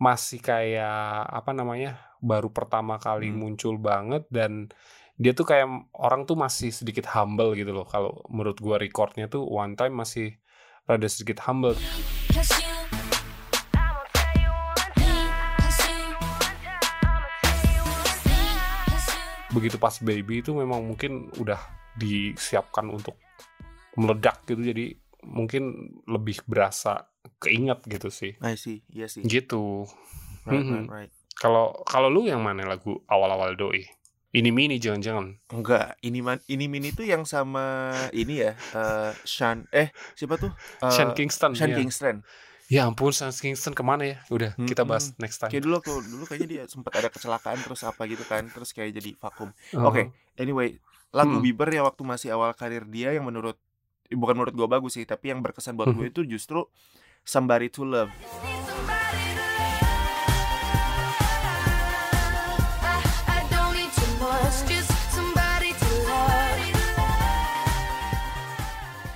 masih 0.00 0.42
kayak 0.42 1.30
apa 1.30 1.54
namanya 1.54 2.02
baru 2.18 2.50
pertama 2.50 2.98
kali 2.98 3.30
Hmm. 3.30 3.38
muncul 3.38 3.78
banget 3.78 4.26
dan 4.32 4.72
dia 5.14 5.30
tuh 5.30 5.46
kayak 5.46 5.68
orang 5.94 6.26
tuh 6.26 6.34
masih 6.34 6.74
sedikit 6.74 7.06
humble 7.14 7.54
gitu 7.54 7.70
loh. 7.70 7.86
Kalau 7.86 8.26
menurut 8.26 8.58
gua 8.58 8.82
recordnya 8.82 9.30
tuh 9.30 9.46
one 9.46 9.78
time 9.78 9.94
masih 9.94 10.34
rada 10.90 11.06
sedikit 11.06 11.46
humble. 11.46 11.78
Begitu 19.54 19.78
pas 19.78 19.94
baby 20.02 20.42
itu 20.42 20.50
memang 20.50 20.82
mungkin 20.82 21.30
udah 21.38 21.60
disiapkan 21.94 22.90
untuk 22.90 23.14
meledak 23.94 24.42
gitu. 24.50 24.58
Jadi 24.58 24.98
mungkin 25.22 25.94
lebih 26.10 26.42
berasa 26.42 27.06
keinget 27.44 27.78
gitu 27.84 28.08
sih 28.08 28.32
I 28.40 28.56
see, 28.56 28.80
iya 28.88 29.06
sih. 29.06 29.22
gitu 29.22 29.84
Right, 30.44 30.60
right, 30.60 30.64
Mhm. 30.64 30.82
right. 30.88 31.12
kalau 31.34 31.72
kalau 31.84 32.08
lu 32.08 32.24
yang 32.24 32.40
mana 32.40 32.64
lagu 32.64 33.00
awal-awal 33.06 33.52
doi 33.54 33.84
ini 34.34 34.50
mini 34.50 34.76
jangan-jangan 34.76 35.38
Enggak, 35.54 35.94
ini 36.02 36.18
man, 36.18 36.42
ini 36.50 36.66
mini 36.66 36.90
tuh 36.90 37.06
yang 37.06 37.22
sama 37.22 37.86
ini 38.10 38.42
ya, 38.42 38.52
eh 38.52 39.12
Sean 39.22 39.62
eh 39.70 39.94
siapa 40.12 40.34
tuh? 40.36 40.50
Eh, 40.82 40.90
Sean 40.90 41.14
Kingston 41.14 41.54
Sean 41.54 41.70
ya. 41.70 41.78
Kingston. 41.78 42.16
Ya 42.66 42.82
ampun 42.88 43.14
Sean 43.14 43.30
Kingston 43.30 43.70
ke 43.72 43.84
mana 43.86 44.02
ya 44.04 44.18
udah 44.28 44.58
Hmm, 44.58 44.66
kita 44.66 44.82
bahas 44.82 45.14
next 45.16 45.38
time 45.38 45.54
Kayak 45.54 45.64
dulu 45.64 45.74
aku 45.78 45.92
dulu 46.02 46.24
kayaknya 46.26 46.48
dia 46.50 46.62
sempat 46.66 46.92
ada 46.98 47.06
kecelakaan 47.06 47.62
terus 47.62 47.86
apa 47.86 48.02
gitu 48.04 48.24
kan, 48.26 48.42
terus 48.50 48.74
kayak 48.74 48.90
jadi 48.98 49.10
vakum. 49.16 49.54
Oh. 49.78 49.86
Oke, 49.86 50.10
anyway, 50.34 50.76
lagu 51.14 51.38
Hmm. 51.38 51.44
Bieber 51.44 51.70
ya 51.70 51.86
waktu 51.86 52.02
masih 52.02 52.34
awal 52.34 52.50
karir 52.58 52.82
dia 52.84 53.14
yang 53.14 53.22
menurut 53.22 53.54
bukan 54.10 54.34
menurut 54.34 54.54
gua 54.54 54.66
bagus 54.66 54.98
sih, 54.98 55.06
tapi 55.06 55.30
yang 55.30 55.40
berkesan 55.40 55.78
buat 55.78 55.88
Hmm. 55.88 55.96
gue 55.96 56.06
itu 56.10 56.20
justru 56.26 56.66
somebody 57.24 57.72
to 57.72 57.82
love. 57.82 58.12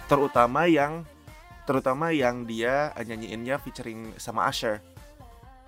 Terutama 0.08 0.64
yang 0.64 1.04
terutama 1.68 2.08
yang 2.16 2.48
dia 2.48 2.96
nyanyiinnya 2.96 3.60
featuring 3.60 4.16
sama 4.16 4.48
Usher. 4.48 4.80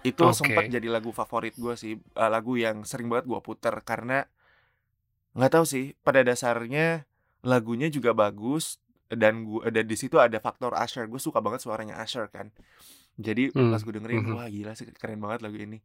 Itu 0.00 0.32
Oke. 0.32 0.40
sempat 0.40 0.72
jadi 0.72 0.88
lagu 0.88 1.12
favorit 1.12 1.52
gue 1.60 1.76
sih, 1.76 2.00
eh, 2.00 2.30
lagu 2.32 2.56
yang 2.56 2.88
sering 2.88 3.12
banget 3.12 3.28
gua 3.28 3.44
puter 3.44 3.76
karena 3.84 4.24
nggak 5.36 5.52
tahu 5.60 5.68
sih, 5.68 5.92
pada 6.00 6.24
dasarnya 6.24 7.04
lagunya 7.44 7.92
juga 7.92 8.16
bagus 8.16 8.80
dan 9.10 9.42
gua 9.42 9.68
dan 9.68 9.84
di 9.84 9.94
situ 9.94 10.16
ada 10.16 10.38
faktor 10.38 10.70
Usher. 10.72 11.04
Gue 11.04 11.18
suka 11.18 11.38
banget 11.38 11.60
suaranya 11.60 11.98
Usher 11.98 12.26
kan. 12.26 12.48
Jadi 13.14 13.50
Hmm, 13.50 13.68
pas 13.68 13.78
gue 13.78 13.92
dengerin, 13.92 14.22
mhm. 14.22 14.32
wah 14.32 14.46
gila 14.46 14.72
sih 14.72 14.86
keren 14.90 15.18
banget 15.18 15.40
lagu 15.40 15.54
ini. 15.54 15.82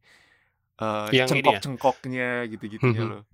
Eh 0.76 1.08
Yang 1.10 1.26
ya? 1.26 1.32
cengkok-cengkoknya 1.32 2.28
gitu-gitunya 2.48 3.02
Mhm. 3.02 3.10
loh. 3.10 3.24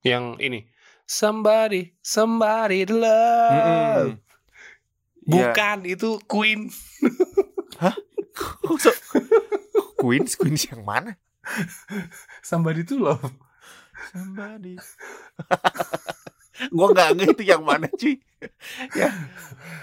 yang 0.00 0.38
ini 0.38 0.70
somebody 1.02 1.90
somebody 1.98 2.86
to 2.86 2.94
love 2.94 3.50
Mm-mm. 3.50 4.06
Iya. 4.06 5.50
bukan 5.50 5.78
itu 5.82 6.14
Queen 6.24 6.70
Kok 8.62 8.78
so- 8.78 8.94
Queens, 9.96 10.34
Queens 10.34 10.62
yang 10.66 10.82
mana? 10.82 11.18
somebody 12.40 12.82
to 12.82 12.96
love 12.96 13.34
Somebody. 14.08 14.78
gua 16.70 16.86
nggak 16.88 17.10
ngerti 17.16 17.44
yang 17.44 17.60
mana 17.60 17.88
cuy. 17.90 18.20
Ya. 18.92 19.10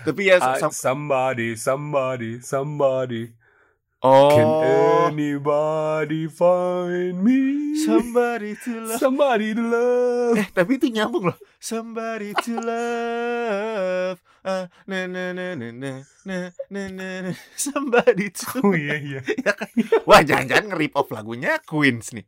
Tapi 0.03 0.21
ya 0.27 0.37
I- 0.37 0.59
somebody 0.69 1.55
somebody 1.55 2.39
somebody 2.39 3.31
can 4.03 4.43
oh 4.43 5.07
anybody 5.07 6.27
find 6.27 7.23
me 7.23 7.71
somebody 7.79 8.51
to 8.59 8.83
love. 8.83 8.99
somebody 8.99 9.55
to 9.55 9.63
love 9.63 10.35
Eh 10.35 10.47
tapi 10.51 10.75
itu 10.75 10.91
nyambung 10.91 11.31
loh. 11.31 11.37
Somebody 11.55 12.35
to 12.35 12.59
love. 12.59 14.19
Ah, 14.43 14.67
na 14.83 15.07
na 15.07 15.31
na 15.31 15.55
na 15.55 15.71
na 15.71 15.91
na 16.27 16.37
na 16.67 16.83
na. 16.91 17.31
Somebody 17.55 18.27
to. 18.35 18.59
oh 18.59 18.75
iya 18.75 18.99
iya 18.99 19.19
Ya 19.47 19.55
kan? 19.55 19.71
Wah 20.03 20.19
jangan-jangan 20.19 20.75
nge-rip 20.75 20.99
off 20.99 21.07
lagunya 21.07 21.63
Queens 21.63 22.11
nih. 22.11 22.27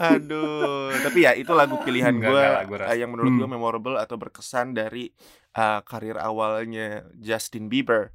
Aduh. 0.00 0.96
Tapi 0.96 1.18
ya 1.20 1.36
itu 1.36 1.52
lagu 1.52 1.76
pilihan 1.76 2.16
gue 2.16 2.40
rasa. 2.80 2.96
yang 2.96 3.12
menurut 3.12 3.36
gue 3.36 3.44
Hmm. 3.44 3.52
memorable 3.52 4.00
atau 4.00 4.16
berkesan 4.16 4.72
dari 4.72 5.12
uh, 5.56 5.80
karir 5.82 6.16
awalnya 6.18 7.06
Justin 7.18 7.70
Bieber. 7.70 8.10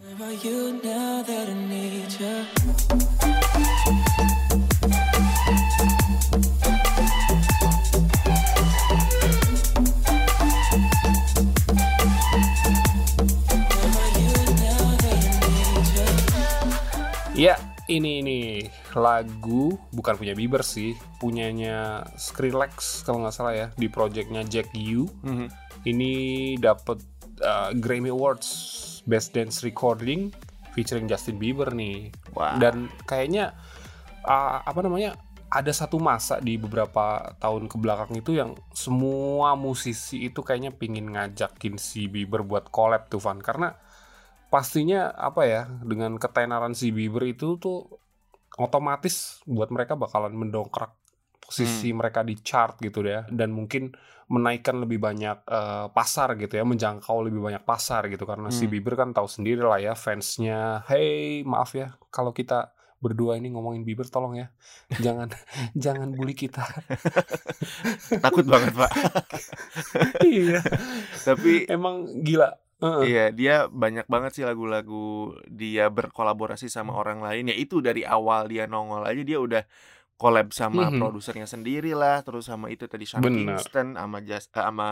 Where 0.00 0.18
are 0.20 0.36
you 0.44 0.78
now 0.84 1.22
that 1.24 1.48
I 1.48 1.54
need 1.54 2.12
you? 2.20 2.44
Ya, 17.40 17.56
ini 17.90 18.22
ini 18.22 18.40
lagu 18.94 19.74
bukan 19.90 20.14
punya 20.14 20.38
Bieber 20.38 20.62
sih, 20.62 20.94
punyanya 21.18 22.06
Skrillex 22.14 23.02
kalau 23.02 23.26
nggak 23.26 23.34
salah 23.34 23.54
ya 23.54 23.66
di 23.74 23.90
projectnya 23.90 24.46
Jack 24.46 24.70
U. 24.72 25.10
Mhm. 25.26 25.46
Ini 25.84 26.12
dapat 26.62 27.02
uh, 27.42 27.74
Grammy 27.74 28.14
Awards 28.14 28.48
Best 29.08 29.34
Dance 29.34 29.66
Recording 29.66 30.30
featuring 30.70 31.10
Justin 31.10 31.36
Bieber 31.42 31.74
nih. 31.74 32.14
Wah. 32.30 32.54
dan 32.62 32.86
kayaknya 33.10 33.58
uh, 34.22 34.62
apa 34.62 34.80
namanya 34.86 35.18
ada 35.50 35.74
satu 35.74 35.98
masa 35.98 36.38
di 36.38 36.54
beberapa 36.54 37.34
tahun 37.42 37.66
ke 37.66 37.74
belakang 37.74 38.14
itu 38.14 38.38
yang 38.38 38.54
semua 38.70 39.58
musisi 39.58 40.30
itu 40.30 40.46
kayaknya 40.46 40.70
pingin 40.70 41.10
ngajakin 41.10 41.74
si 41.74 42.06
Bieber 42.06 42.46
buat 42.46 42.70
collab 42.70 43.10
tuh 43.10 43.18
Van 43.18 43.42
karena 43.42 43.74
pastinya 44.50 45.14
apa 45.14 45.42
ya 45.46 45.62
dengan 45.86 46.18
ketenaran 46.18 46.74
si 46.74 46.90
Bieber 46.90 47.22
itu 47.24 47.56
tuh 47.56 47.86
otomatis 48.58 49.40
buat 49.46 49.70
mereka 49.70 49.94
bakalan 49.94 50.34
mendongkrak 50.34 50.90
posisi 51.40 51.90
mereka 51.94 52.22
di 52.26 52.34
chart 52.42 52.78
gitu 52.82 53.02
ya. 53.06 53.24
Dan 53.30 53.54
mungkin 53.54 53.94
menaikkan 54.30 54.78
lebih 54.78 55.02
banyak 55.02 55.42
eh, 55.46 55.86
pasar 55.90 56.38
gitu 56.38 56.54
ya 56.58 56.62
menjangkau 56.66 57.26
lebih 57.26 57.40
banyak 57.42 57.62
pasar 57.62 58.06
gitu. 58.10 58.26
Karena 58.26 58.50
si 58.50 58.66
Hmm. 58.66 58.72
Bieber 58.74 58.94
kan 58.98 59.10
tahu 59.14 59.26
sendiri 59.30 59.62
lah 59.62 59.78
ya 59.78 59.94
fansnya 59.94 60.86
hey 60.90 61.42
maaf 61.46 61.74
ya 61.74 61.94
kalau 62.10 62.30
kita 62.34 62.74
berdua 63.00 63.40
ini 63.40 63.48
ngomongin 63.48 63.80
Bieber 63.80 64.04
tolong 64.06 64.36
ya 64.36 64.52
jangan 65.00 65.32
jangan 65.84 66.12
bully 66.12 66.34
kita. 66.36 66.62
Takut 68.20 68.44
banget, 68.44 68.76
Pak. 68.76 68.92
iya. 70.26 70.60
Tapi 71.24 71.64
emang 71.70 72.20
gila 72.20 72.50
Heeh. 72.80 73.02
Iya, 73.06 73.24
dia 73.30 73.54
banyak 73.68 74.08
banget 74.08 74.40
sih 74.40 74.44
lagu-lagu 74.44 75.32
dia 75.46 75.86
berkolaborasi 75.88 76.66
sama 76.66 76.96
orang 76.96 77.20
lain. 77.20 77.52
Ya 77.52 77.56
itu 77.56 77.78
dari 77.78 78.02
awal 78.02 78.48
dia 78.48 78.64
nongol 78.64 79.04
aja 79.04 79.20
dia 79.20 79.36
udah 79.36 79.62
collab 80.16 80.52
sama 80.52 80.88
Mhm. 80.88 81.00
produsernya 81.00 81.44
sendiri 81.44 81.92
lah, 81.92 82.20
terus 82.20 82.48
sama 82.48 82.68
itu 82.68 82.84
tadi 82.84 83.04
Sean 83.04 83.20
Benar. 83.20 83.60
Kingston, 83.60 83.96
sama 83.96 84.18
Jas- 84.20 84.48
eh, 84.48 84.64
sama 84.64 84.88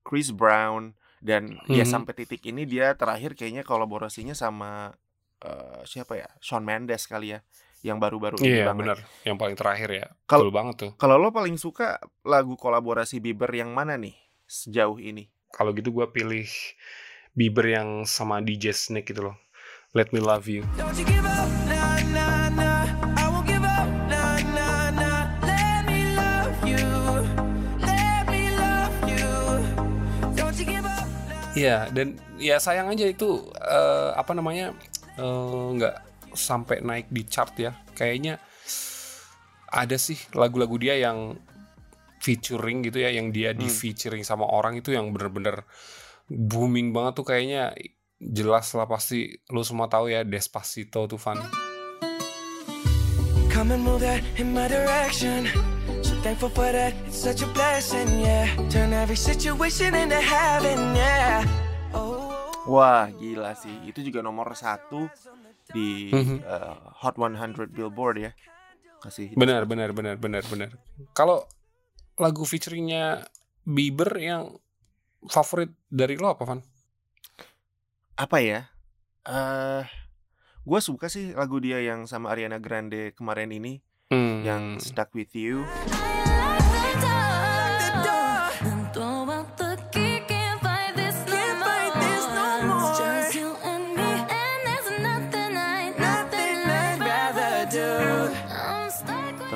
Chris 0.00 0.32
Brown 0.32 0.92
dan 1.20 1.56
ya 1.66 1.84
Mhm. 1.84 1.90
sampai 1.90 2.12
titik 2.14 2.44
ini 2.44 2.64
dia 2.64 2.92
terakhir 2.92 3.32
kayaknya 3.32 3.62
kolaborasinya 3.62 4.32
sama 4.32 4.92
eh, 5.36 5.80
siapa 5.84 6.16
ya? 6.16 6.28
Shawn 6.40 6.64
Mendes 6.64 7.04
kali 7.04 7.36
ya, 7.36 7.44
yang 7.84 8.00
baru-baru 8.00 8.40
ini 8.40 8.56
iya 8.56 8.72
banget. 8.72 8.80
benar 8.80 8.98
yang 9.22 9.36
paling 9.36 9.52
terakhir 9.52 9.88
ya 9.92 10.06
Kalau- 10.24 10.48
banget 10.48 10.76
tuh 10.80 10.92
Kalau 10.96 11.20
lo 11.20 11.28
paling 11.28 11.60
suka 11.60 12.00
lagu 12.24 12.56
kolaborasi 12.56 13.20
Bieber 13.20 13.52
yang 13.52 13.68
mana 13.70 14.00
nih 14.00 14.16
sejauh 14.44 14.96
ini? 14.96 15.28
kalau 15.52 15.72
gitu 15.72 15.92
gue 15.92 16.08
pilih 16.08 16.48
Bieber 17.36 17.68
yang 17.68 18.08
sama 18.08 18.40
DJ 18.40 18.72
Snake 18.72 19.12
gitu 19.12 19.28
loh 19.28 19.36
Let 19.92 20.08
Me 20.10 20.24
Love 20.24 20.48
You 20.48 20.64
nah, 21.68 22.00
nah, 22.10 22.48
nah. 22.48 22.84
I 23.16 23.24
won't 23.28 23.44
give 23.44 23.60
up. 23.60 23.84
Let 24.08 25.82
me 25.84 26.16
love 26.16 26.56
you. 26.64 26.86
Let 27.80 28.24
me 28.28 28.42
love 28.56 28.96
you. 29.04 29.28
Don't 30.32 30.56
you 30.56 30.64
give 30.64 30.84
up. 30.84 31.04
Iya 31.52 31.88
dan 31.92 32.16
ya 32.36 32.56
sayang 32.56 32.88
aja 32.88 33.04
itu 33.04 33.40
eh, 33.56 34.10
apa 34.16 34.32
namanya 34.32 34.72
eh, 35.16 35.66
nggak 35.76 35.96
sampai 36.32 36.80
naik 36.80 37.08
di 37.08 37.22
chart 37.24 37.52
ya. 37.56 37.76
Kayaknya 37.92 38.40
ada 39.68 39.96
sih 39.96 40.16
lagu-lagu 40.32 40.76
dia 40.76 40.96
yang 40.96 41.36
featuring 42.20 42.80
gitu 42.80 43.00
ya, 43.00 43.12
yang 43.12 43.28
dia 43.28 43.52
di 43.52 43.68
Hmm. 43.68 43.76
featuring 43.76 44.24
sama 44.24 44.48
orang 44.48 44.80
itu 44.80 44.90
yang 44.92 45.12
bener-bener 45.12 45.62
booming 46.26 46.90
banget 46.90 47.12
tuh 47.14 47.26
kayaknya 47.26 47.70
jelas 48.18 48.72
lah 48.72 48.84
pasti 48.84 49.30
lu 49.48 49.60
semua 49.60 49.86
tahu 49.86 50.08
ya 50.08 50.22
Despacito 50.22 51.06
tuh 51.06 51.16
Van. 51.16 51.38
Come 53.48 53.72
and 53.72 53.82
move 53.82 54.04
that 54.04 54.20
in 54.36 54.52
my 54.52 54.68
direction. 54.68 55.48
So 56.04 56.12
thankful 56.20 56.52
for 56.52 56.68
that. 56.68 56.92
It's 57.08 57.16
such 57.16 57.40
a 57.40 57.48
blessing, 57.50 58.20
yeah. 58.20 58.52
Turn 58.68 58.92
every 58.92 59.16
situation 59.16 59.96
into 59.96 60.20
heaven, 60.20 60.92
yeah. 60.92 61.40
Oh. 61.90 62.28
Wah, 62.68 63.08
gila 63.08 63.56
sih. 63.56 63.72
Itu 63.88 64.04
juga 64.04 64.20
nomor 64.20 64.52
satu 64.52 65.08
di 65.72 66.12
Mhm. 66.12 66.44
eh, 66.44 66.74
Hot 67.00 67.16
100 67.16 67.72
Billboard 67.72 68.16
ya. 68.20 68.30
Kasih. 69.00 69.32
Benar 69.32 69.64
benar 69.64 69.96
benar 69.96 70.20
benar 70.20 70.44
benar. 70.44 70.70
Kalau 71.12 71.48
lagu 72.16 72.44
featuringnya 72.44 73.24
Bieber 73.64 74.12
yang 74.14 74.52
favorit 75.28 75.70
dari 75.86 76.16
lo 76.16 76.32
apa 76.32 76.44
Van? 76.44 76.60
Apa 78.16 78.40
ya? 78.40 78.66
Eh, 79.26 79.82
gue 80.62 80.80
suka 80.80 81.06
sih 81.06 81.34
lagu 81.34 81.60
dia 81.60 81.82
yang 81.82 82.06
sama 82.06 82.32
Ariana 82.32 82.58
Grande 82.58 83.12
kemarin 83.12 83.52
ini, 83.52 83.82
Hmm. 84.06 84.46
yang 84.46 84.64
Stuck 84.78 85.10
with 85.18 85.34
You. 85.34 85.66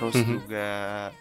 Terus 0.01 0.17
Mhm. 0.17 0.33
juga 0.33 0.67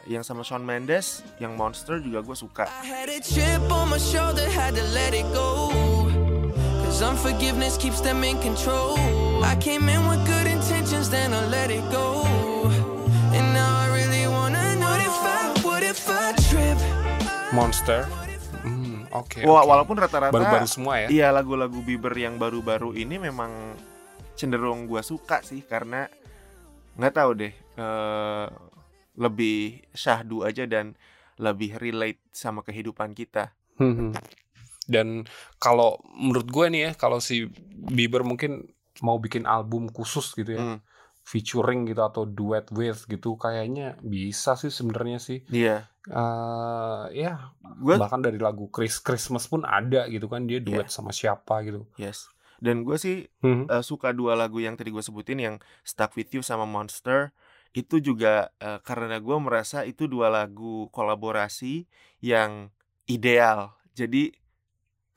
yang 0.07 0.23
sama 0.23 0.39
Shawn 0.39 0.63
Mendes, 0.63 1.19
yang 1.35 1.59
Monster 1.59 1.99
juga 1.99 2.23
gue 2.23 2.31
suka. 2.31 2.63
I 2.63 2.87
had 2.87 3.11
a 3.11 3.19
chip 3.19 3.59
on 3.67 3.91
my 3.91 3.99
shoulder, 3.99 4.47
had 4.47 4.79
to 4.79 4.85
let 4.95 5.11
it 5.11 5.27
go. 5.35 5.67
Cause 6.87 7.03
unforgiveness 7.03 7.75
keeps 7.75 7.99
them 7.99 8.23
in 8.23 8.39
control. 8.39 8.95
I 9.43 9.59
came 9.59 9.91
in 9.91 9.99
with 10.07 10.23
good 10.23 10.47
intentions, 10.47 11.11
then 11.11 11.35
I 11.35 11.43
let 11.51 11.69
it 11.69 11.83
go. 11.91 12.23
And 13.35 13.51
now 13.51 13.83
I 13.83 13.91
really 13.91 14.25
wanna 14.25 14.79
know 14.79 14.87
what 14.87 15.03
if 15.03 15.17
I, 15.21 15.39
what 15.59 15.83
if 15.83 15.99
I 16.07 16.31
trip? 16.47 16.79
Monster. 17.51 18.07
Hmm, 18.63 19.07
oke. 19.11 19.43
Wah, 19.43 19.63
oke. 19.63 19.69
walaupun 19.69 19.95
rata-rata 19.99 20.31
baru-baru 20.31 20.67
semua 20.67 21.03
ya. 21.03 21.07
Iya 21.07 21.27
lagu-lagu 21.31 21.79
Bieber 21.83 22.15
yang 22.15 22.39
baru-baru 22.39 22.95
ini 22.95 23.19
memang 23.19 23.75
cenderung 24.35 24.87
gua 24.87 25.03
suka 25.03 25.43
sih 25.43 25.63
karena 25.63 26.07
nggak 26.95 27.15
tahu 27.15 27.31
deh 27.37 27.53
eh, 27.55 28.45
lebih 29.19 29.83
syahdu 29.91 30.41
aja 30.41 30.63
dan 30.63 30.95
lebih 31.35 31.75
relate 31.75 32.23
sama 32.31 32.63
kehidupan 32.63 33.11
kita. 33.11 33.51
Hmm. 33.75 34.15
Dan 34.83 35.27
kalau 35.55 35.99
menurut 36.09 36.47
gue 36.47 36.65
nih 36.67 36.81
ya, 36.81 36.91
kalau 36.95 37.19
si 37.19 37.45
Bieber 37.69 38.23
mungkin 38.23 38.65
mau 38.99 39.15
bikin 39.15 39.43
album 39.45 39.87
khusus 39.87 40.33
gitu 40.33 40.51
ya, 40.51 40.59
Hmm. 40.59 40.79
featuring 41.21 41.85
gitu 41.85 42.01
atau 42.01 42.25
duet 42.25 42.65
with 42.73 43.05
gitu, 43.05 43.35
kayaknya 43.35 43.95
bisa 44.01 44.55
sih 44.55 44.67
sebenarnya 44.67 45.21
sih. 45.21 45.45
Iya, 45.45 45.85
eh 46.09 47.03
ya 47.15 47.53
gue 47.61 47.95
bahkan 47.95 48.19
dari 48.19 48.35
lagu 48.35 48.65
Chris 48.67 48.97
Christmas 48.97 49.45
pun 49.45 49.61
ada 49.61 50.09
gitu 50.09 50.25
kan 50.25 50.43
dia 50.43 50.57
duet 50.57 50.89
sama 50.89 51.13
siapa 51.13 51.61
gitu. 51.61 51.85
yes. 51.95 52.27
Dan 52.59 52.83
gue 52.83 52.97
sih 52.97 53.23
Hmm. 53.39 53.69
eh, 53.69 53.79
suka 53.79 54.11
dua 54.11 54.35
lagu 54.35 54.59
yang 54.59 54.75
tadi 54.75 54.89
gue 54.89 54.99
sebutin 54.99 55.39
yang 55.39 55.55
Stuck 55.79 56.17
with 56.17 56.33
You 56.33 56.41
sama 56.41 56.67
Monster 56.67 57.31
itu 57.77 57.95
juga 58.01 58.49
eh, 58.61 58.79
karena 58.87 59.17
gue 59.21 59.37
merasa 59.41 59.85
itu 59.87 60.05
dua 60.09 60.27
lagu 60.33 60.89
kolaborasi 60.95 61.85
yang 62.23 62.69
ideal. 63.09 63.73
Jadi 63.97 64.33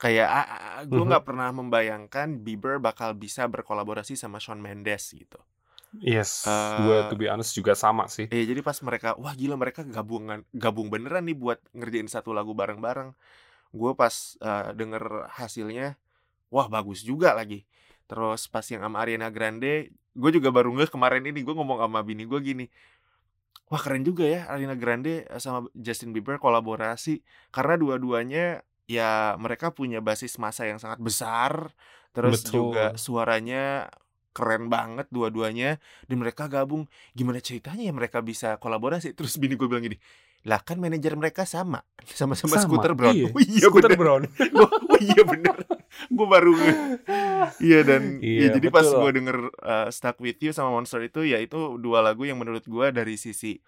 kayak 0.01 0.29
gue 0.91 1.03
Mhm. 1.03 1.09
nggak 1.09 1.25
pernah 1.27 1.49
membayangkan 1.55 2.29
Bieber 2.45 2.77
bakal 2.83 3.15
bisa 3.17 3.47
berkolaborasi 3.49 4.13
sama 4.19 4.37
Shawn 4.43 4.61
Mendes 4.61 5.11
gitu. 5.15 5.39
Yes, 6.01 6.31
Eh, 6.45 6.51
gue 6.77 7.01
to 7.09 7.15
be 7.17 7.25
honest 7.29 7.55
juga 7.57 7.73
sama 7.73 8.05
sih. 8.09 8.29
Iya 8.33 8.43
jadi 8.55 8.61
pas 8.65 8.77
mereka 8.81 9.13
wah 9.21 9.33
gila 9.37 9.55
mereka 9.61 9.85
gabungan 9.85 10.41
gabung 10.63 10.89
beneran 10.89 11.23
nih 11.29 11.37
buat 11.37 11.59
ngerjain 11.77 12.09
satu 12.09 12.33
lagu 12.33 12.51
bareng-bareng. 12.57 13.13
Gue 13.79 13.91
pas 14.01 14.15
eh, 14.41 14.69
denger 14.79 15.03
hasilnya 15.39 15.87
wah 16.53 16.67
bagus 16.75 17.01
juga 17.05 17.29
lagi. 17.39 17.65
Terus 18.09 18.41
pas 18.53 18.65
yang 18.73 18.83
sama 18.85 18.97
Ariana 19.03 19.29
Grande, 19.35 19.91
gue 20.13 20.31
juga 20.33 20.49
baru 20.53 20.73
ngeh 20.77 20.89
kemarin 20.89 21.25
ini 21.25 21.41
gue 21.41 21.53
ngomong 21.53 21.81
sama 21.81 21.99
bini 22.05 22.23
gue 22.25 22.39
gini. 22.41 22.65
Wah 23.69 23.81
keren 23.81 24.05
juga 24.05 24.25
ya 24.27 24.45
Ariana 24.49 24.77
Grande 24.77 25.25
eh, 25.25 25.41
sama 25.41 25.65
Justin 25.73 26.13
Bieber 26.13 26.37
kolaborasi 26.37 27.25
karena 27.49 27.75
dua-duanya 27.77 28.61
ya 28.85 29.33
mereka 29.41 29.73
punya 29.73 30.03
basis 30.03 30.37
masa 30.37 30.69
yang 30.69 30.77
sangat 30.77 31.01
besar. 31.01 31.73
Terus 32.13 32.45
Betul. 32.45 32.53
juga 32.53 32.85
suaranya 32.93 33.89
keren 34.33 34.67
banget 34.67 35.05
dua-duanya 35.13 35.77
dan 36.09 36.17
mereka 36.17 36.49
gabung 36.49 36.89
gimana 37.13 37.37
ceritanya 37.37 37.85
ya 37.85 37.93
mereka 37.93 38.19
bisa 38.25 38.57
kolaborasi 38.57 39.13
terus 39.17 39.37
bini 39.37 39.53
gue 39.53 39.69
bilang 39.69 39.85
gini 39.85 40.01
lah 40.43 40.59
kan 40.59 40.79
manajer 40.79 41.15
mereka 41.15 41.47
sama. 41.47 41.83
Sama-sama 42.19 42.59
Sama, 42.59 42.63
Scooter 42.67 42.93
Brown. 42.95 43.15
Iya. 43.15 43.27
oh 43.31 43.41
iya 43.41 43.67
Scooter 43.67 43.91
bener. 43.95 43.99
Brown. 44.01 44.21
Gua, 44.55 44.67
oh 44.67 44.99
iya 44.99 45.23
bener. 45.23 45.55
Gue 46.09 46.27
baru 46.27 46.53
iya 47.61 47.79
dan 47.85 48.17
Iya, 48.17 48.49
ya, 48.49 48.59
jadi 48.59 48.67
pas 48.73 48.83
gue 48.83 49.11
denger 49.13 49.37
uh, 49.61 49.87
Stuck 49.93 50.17
With 50.19 50.41
You 50.41 50.51
sama 50.51 50.73
Monster 50.73 50.99
itu 51.05 51.21
ya 51.21 51.37
itu 51.37 51.77
dua 51.77 52.01
lagu 52.01 52.25
yang 52.25 52.41
menurut 52.41 52.65
gue 52.65 52.87
dari 52.89 53.13
sisi 53.13 53.61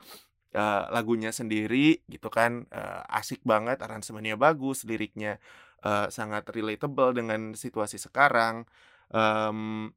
uh, 0.58 0.90
lagunya 0.90 1.30
sendiri 1.30 2.02
gitu 2.10 2.28
kan 2.34 2.66
uh, 2.74 3.06
asik 3.14 3.46
banget 3.46 3.78
aransemennya 3.78 4.42
bagus 4.42 4.90
liriknya 4.90 5.38
uh, 5.86 6.10
sangat 6.10 6.50
relatable 6.50 7.14
dengan 7.14 7.54
situasi 7.54 8.02
sekarang 8.02 8.66
Em, 9.14 9.94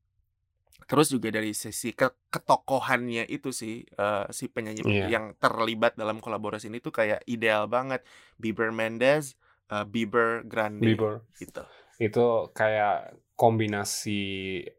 terus 0.87 1.09
juga 1.09 1.29
dari 1.29 1.51
sisi 1.53 1.91
ke 1.91 2.07
ketokohannya 2.29 3.27
itu 3.27 3.51
sih 3.51 3.83
eh, 3.85 4.27
si 4.31 4.47
penyanyi 4.47 4.85
Iya. 4.85 5.07
yang 5.11 5.25
terlibat 5.37 5.97
dalam 5.97 6.23
kolaborasi 6.23 6.69
ini 6.69 6.79
tuh 6.79 6.93
kayak 6.93 7.25
ideal 7.25 7.67
banget 7.67 8.05
Bieber 8.37 8.71
Mendes, 8.71 9.35
eh, 9.67 9.83
Bieber 9.83 10.47
Grande 10.47 10.85
Bieber. 10.85 11.25
gitu. 11.37 11.65
Itu 11.99 12.55
kayak 12.55 13.19
kombinasi 13.39 14.23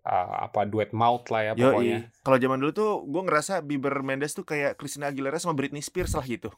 uh, 0.03 0.43
apa 0.43 0.67
duet 0.67 0.91
mouth 0.91 1.23
lah 1.31 1.41
ya 1.47 1.53
pokoknya. 1.55 2.11
Kalau 2.19 2.37
zaman 2.37 2.59
dulu 2.59 2.71
tuh 2.71 2.91
gue 3.07 3.21
ngerasa 3.23 3.63
Bieber 3.63 4.03
Mendes 4.03 4.35
tuh 4.35 4.43
kayak 4.43 4.75
Christina 4.75 5.07
Aguilera 5.07 5.39
sama 5.39 5.55
Britney 5.55 5.79
Spears 5.79 6.11
lah 6.11 6.23
gitu. 6.23 6.51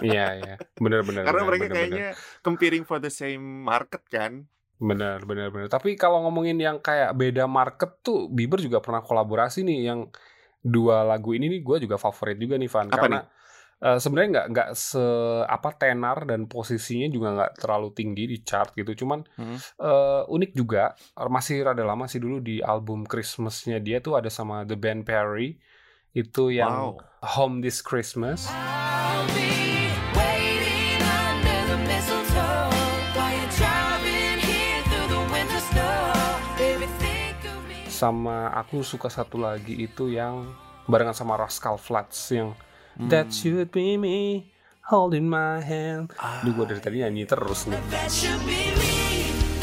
Iya 0.00 0.26
iya, 0.40 0.54
bener-bener. 0.80 1.24
Karena 1.28 1.44
bener, 1.44 1.48
mereka 1.48 1.64
bener, 1.68 1.76
kayaknya 1.76 2.08
competing 2.40 2.88
for 2.88 2.98
the 2.98 3.12
same 3.12 3.40
market 3.64 4.00
kan. 4.08 4.48
Bener, 4.82 5.22
bener, 5.22 5.54
bener. 5.54 5.70
Tapi 5.70 5.94
kalau 5.94 6.26
ngomongin 6.26 6.58
yang 6.58 6.82
kayak 6.82 7.14
beda 7.14 7.46
market 7.46 8.02
tuh, 8.02 8.26
Bieber 8.26 8.58
juga 8.58 8.82
pernah 8.82 8.98
kolaborasi 8.98 9.62
nih 9.62 9.78
yang 9.94 10.10
dua 10.58 11.06
lagu 11.06 11.34
ini 11.34 11.46
nih 11.46 11.62
gue 11.62 11.86
juga 11.86 12.02
favorit 12.02 12.34
juga 12.34 12.58
nih 12.58 12.66
Van. 12.66 12.90
Apa 12.90 12.96
Karena 12.98 13.20
eh, 13.82 13.98
sebenarnya 13.98 14.28
nggak 14.30 14.46
nggak 14.54 14.68
se 14.74 15.04
apa 15.46 15.70
tenar 15.78 16.26
dan 16.26 16.50
posisinya 16.50 17.06
juga 17.10 17.28
nggak 17.34 17.52
terlalu 17.62 17.88
tinggi 17.94 18.24
di 18.26 18.38
chart 18.42 18.74
gitu. 18.74 19.06
Cuman 19.06 19.22
Hmm. 19.38 19.58
eh, 19.58 20.22
unik 20.26 20.50
juga, 20.54 20.98
masih 21.30 21.62
rada 21.62 21.86
lama 21.86 22.10
sih 22.10 22.18
dulu 22.18 22.42
di 22.42 22.58
album 22.58 23.06
Christmasnya 23.06 23.78
dia 23.78 24.02
tuh 24.02 24.18
ada 24.18 24.30
sama 24.30 24.66
The 24.66 24.74
Band 24.74 25.06
Perry 25.06 25.62
itu 26.10 26.50
yang 26.50 26.98
Wow. 26.98 27.06
Home 27.38 27.62
This 27.62 27.78
Christmas. 27.82 28.50
I'll 28.50 28.81
sama 38.02 38.50
aku 38.50 38.82
suka 38.82 39.06
satu 39.06 39.38
lagi 39.38 39.78
itu 39.78 40.10
yang 40.10 40.50
barengan 40.90 41.14
sama 41.14 41.38
Rascal 41.38 41.78
Flats 41.78 42.34
yang 42.34 42.50
Hmm. 42.92 43.08
That 43.08 43.32
should 43.32 43.72
be 43.72 43.96
me 43.96 44.52
holding 44.84 45.24
my 45.24 45.64
hand. 45.64 46.12
Ah. 46.20 46.44
Duh, 46.44 46.52
gue 46.52 46.76
dari 46.76 46.80
tadi 46.84 47.00
nyanyi 47.00 47.24
terus 47.24 47.64
nih. 47.64 47.80
That 47.88 48.12
should 48.12 48.36
be 48.44 48.68
me 48.76 48.92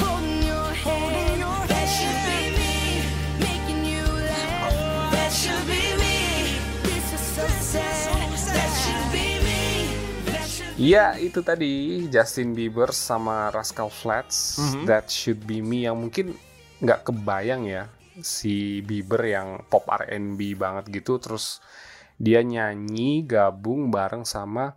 holding 0.01 0.49
your 0.49 0.73
hand. 0.73 1.37
That 1.69 1.85
should 1.85 2.19
be 2.25 2.39
me 2.57 2.73
making 3.37 3.85
you 3.85 4.01
laugh. 4.01 5.13
That 5.13 5.29
should 5.29 5.61
be 5.69 5.93
me. 6.01 6.17
This 6.81 7.05
is 7.13 7.21
so 7.21 7.45
sad. 7.45 8.17
That 8.49 8.71
should 8.81 9.05
be 9.13 9.37
me. 9.45 9.61
That 10.25 10.45
should 10.49 10.73
Ya 10.81 11.13
itu 11.21 11.45
tadi 11.45 12.09
Justin 12.09 12.57
Bieber 12.57 12.89
sama 12.89 13.53
Rascal 13.53 13.93
Flats. 13.93 14.57
Mhm. 14.57 14.89
That 14.89 15.05
should 15.13 15.45
be 15.45 15.61
me 15.61 15.85
yang 15.85 16.01
mungkin 16.01 16.33
nggak 16.81 17.13
kebayang 17.13 17.69
ya 17.69 17.85
si 18.23 18.81
Bieber 18.81 19.21
yang 19.25 19.63
pop 19.67 19.85
R&B 19.87 20.55
banget 20.55 20.89
gitu. 20.91 21.17
Terus 21.17 21.59
dia 22.19 22.43
nyanyi 22.43 23.23
gabung 23.23 23.87
bareng 23.89 24.27
sama 24.27 24.75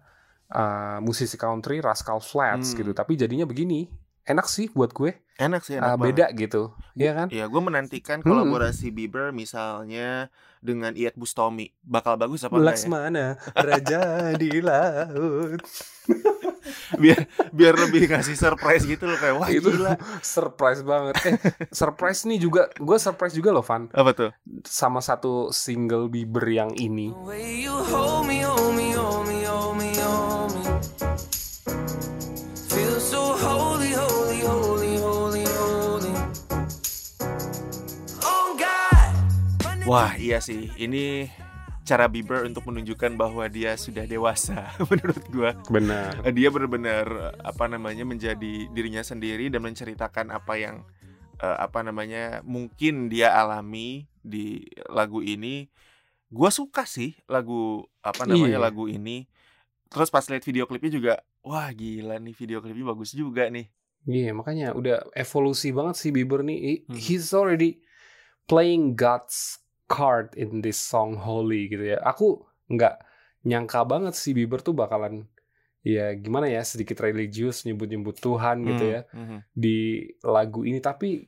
uh, 0.52 0.98
musisi 1.02 1.34
country 1.34 1.82
Rascal 1.82 2.22
Flats 2.22 2.72
Hmm. 2.72 2.78
gitu. 2.82 2.92
Tapi 2.92 3.18
jadinya 3.18 3.46
begini. 3.48 4.01
Enak 4.24 4.46
sih 4.46 4.70
buat 4.70 4.90
gue. 4.90 5.18
Enak 5.34 5.60
sih, 5.60 5.74
Uh, 5.74 5.78
enak 5.78 5.90
banget. 5.92 6.06
beda 6.06 6.26
gitu. 6.36 6.62
Iya 6.94 7.12
kan? 7.12 7.26
Ya, 7.28 7.44
gue 7.44 7.58
menantikan 7.60 8.18
Hmm. 8.18 8.28
kolaborasi 8.28 8.90
Bieber 8.90 9.32
misalnya 9.32 10.30
dengan 10.58 10.92
Iyeth 10.92 11.14
Bustomi. 11.14 11.74
Bakal 11.80 12.14
bagus 12.16 12.42
apa 12.42 12.52
enggak 12.52 12.62
ya? 12.62 12.70
Laksmana 12.70 13.26
raja 13.52 14.00
di 14.32 14.50
laut. 14.60 15.58
Biar 16.94 17.18
biar 17.50 17.74
lebih 17.76 18.06
ngasih 18.06 18.34
surprise 18.34 18.84
gitu 18.84 19.04
loh 19.04 19.16
kayak 19.16 19.34
wah 19.34 19.48
itu 19.48 19.66
gila. 19.66 19.98
surprise 20.24 20.82
banget. 20.82 21.14
Eh, 21.24 21.34
surprise 21.70 22.22
nih 22.22 22.38
juga 22.38 22.70
gue 22.72 22.98
surprise 22.98 23.32
juga 23.32 23.50
loh 23.50 23.62
Van 23.62 23.90
Apa 23.90 24.10
tuh? 24.12 24.30
sama 24.62 25.00
satu 25.00 25.50
single 25.50 26.06
Bieber 26.06 26.44
yang 26.44 26.70
ini. 26.76 27.10
The 27.10 27.22
way 27.24 27.46
you 27.60 27.74
hold 27.74 28.24
me, 28.24 28.38
hold 28.40 28.70
me, 28.72 28.94
hold 28.94 29.24
me, 29.24 29.26
hold 29.26 29.26
me, 29.26 29.31
Wah, 39.92 40.16
iya 40.16 40.40
sih. 40.40 40.72
Ini 40.74 41.28
cara 41.84 42.08
Bieber 42.08 42.48
untuk 42.48 42.64
menunjukkan 42.64 43.12
bahwa 43.12 43.44
dia 43.46 43.76
sudah 43.76 44.08
dewasa 44.08 44.72
menurut 44.88 45.20
gua. 45.28 45.52
Benar. 45.68 46.24
dia 46.32 46.48
benar-benar 46.48 47.06
apa 47.44 47.68
namanya 47.68 48.08
menjadi 48.08 48.72
dirinya 48.72 49.04
sendiri 49.04 49.52
dan 49.52 49.60
menceritakan 49.60 50.32
apa 50.32 50.56
yang 50.56 50.80
eh, 51.36 51.56
apa 51.60 51.84
namanya 51.84 52.40
mungkin 52.40 53.12
dia 53.12 53.36
alami 53.36 54.08
di 54.16 54.64
lagu 54.88 55.20
ini. 55.20 55.68
Gua 56.32 56.48
suka 56.48 56.88
sih 56.88 57.12
lagu 57.28 57.84
apa 58.00 58.24
namanya 58.24 58.56
Iya. 58.56 58.64
lagu 58.64 58.88
ini. 58.88 59.28
Terus 59.92 60.08
pas 60.08 60.24
lihat 60.24 60.40
video 60.40 60.64
klipnya 60.64 60.88
juga, 60.88 61.14
wah 61.44 61.68
gila 61.68 62.16
nih 62.16 62.32
video 62.32 62.64
klipnya 62.64 62.88
bagus 62.88 63.12
juga 63.12 63.52
nih. 63.52 63.68
Iya 64.08 64.32
makanya 64.32 64.72
udah 64.72 65.04
evolusi 65.12 65.68
banget 65.68 66.00
sih 66.00 66.08
Bieber 66.08 66.40
nih. 66.40 66.58
He- 66.58 66.82
Hmm. 66.88 66.96
He's 66.96 67.36
already 67.36 67.84
playing 68.48 68.96
God's 68.96 69.60
card 69.92 70.32
in 70.34 70.64
this 70.64 70.80
song 70.80 71.20
Holy 71.20 71.68
gitu 71.68 71.84
ya. 71.84 72.00
Aku 72.00 72.40
nggak 72.66 73.04
nyangka 73.44 73.84
banget 73.84 74.16
sih 74.16 74.32
Bieber 74.32 74.58
tuh 74.58 74.72
bakalan 74.72 75.28
ya 75.82 76.14
gimana 76.14 76.46
ya 76.46 76.62
sedikit 76.62 77.02
religius 77.02 77.66
nyebut-nyebut 77.66 78.14
Tuhan 78.16 78.62
gitu 78.64 78.84
Hmm, 78.86 78.94
ya. 78.94 79.00
mhm. 79.12 79.38
di 79.50 79.78
lagu 80.22 80.62
ini 80.62 80.78
tapi 80.78 81.26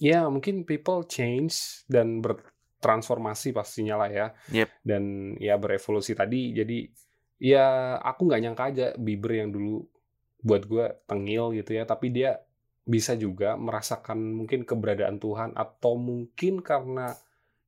ya 0.00 0.24
mungkin 0.26 0.64
people 0.64 1.04
change 1.04 1.84
dan 1.86 2.24
bertransformasi 2.24 3.52
pastinya 3.52 4.00
lah 4.00 4.08
ya 4.08 4.26
Yep. 4.48 4.68
dan 4.82 5.02
ya 5.36 5.54
berevolusi 5.54 6.16
tadi 6.16 6.56
jadi 6.56 6.88
ya 7.36 7.66
aku 8.00 8.26
nggak 8.26 8.42
nyangka 8.42 8.64
aja 8.72 8.86
Bieber 8.96 9.36
yang 9.36 9.52
dulu 9.52 9.84
buat 10.40 10.64
gue 10.64 10.88
tengil 11.04 11.52
gitu 11.52 11.76
ya 11.76 11.84
tapi 11.84 12.08
dia 12.10 12.40
bisa 12.82 13.12
juga 13.14 13.54
merasakan 13.54 14.18
mungkin 14.34 14.64
keberadaan 14.64 15.20
Tuhan 15.20 15.52
atau 15.52 15.94
mungkin 15.94 16.58
karena 16.58 17.12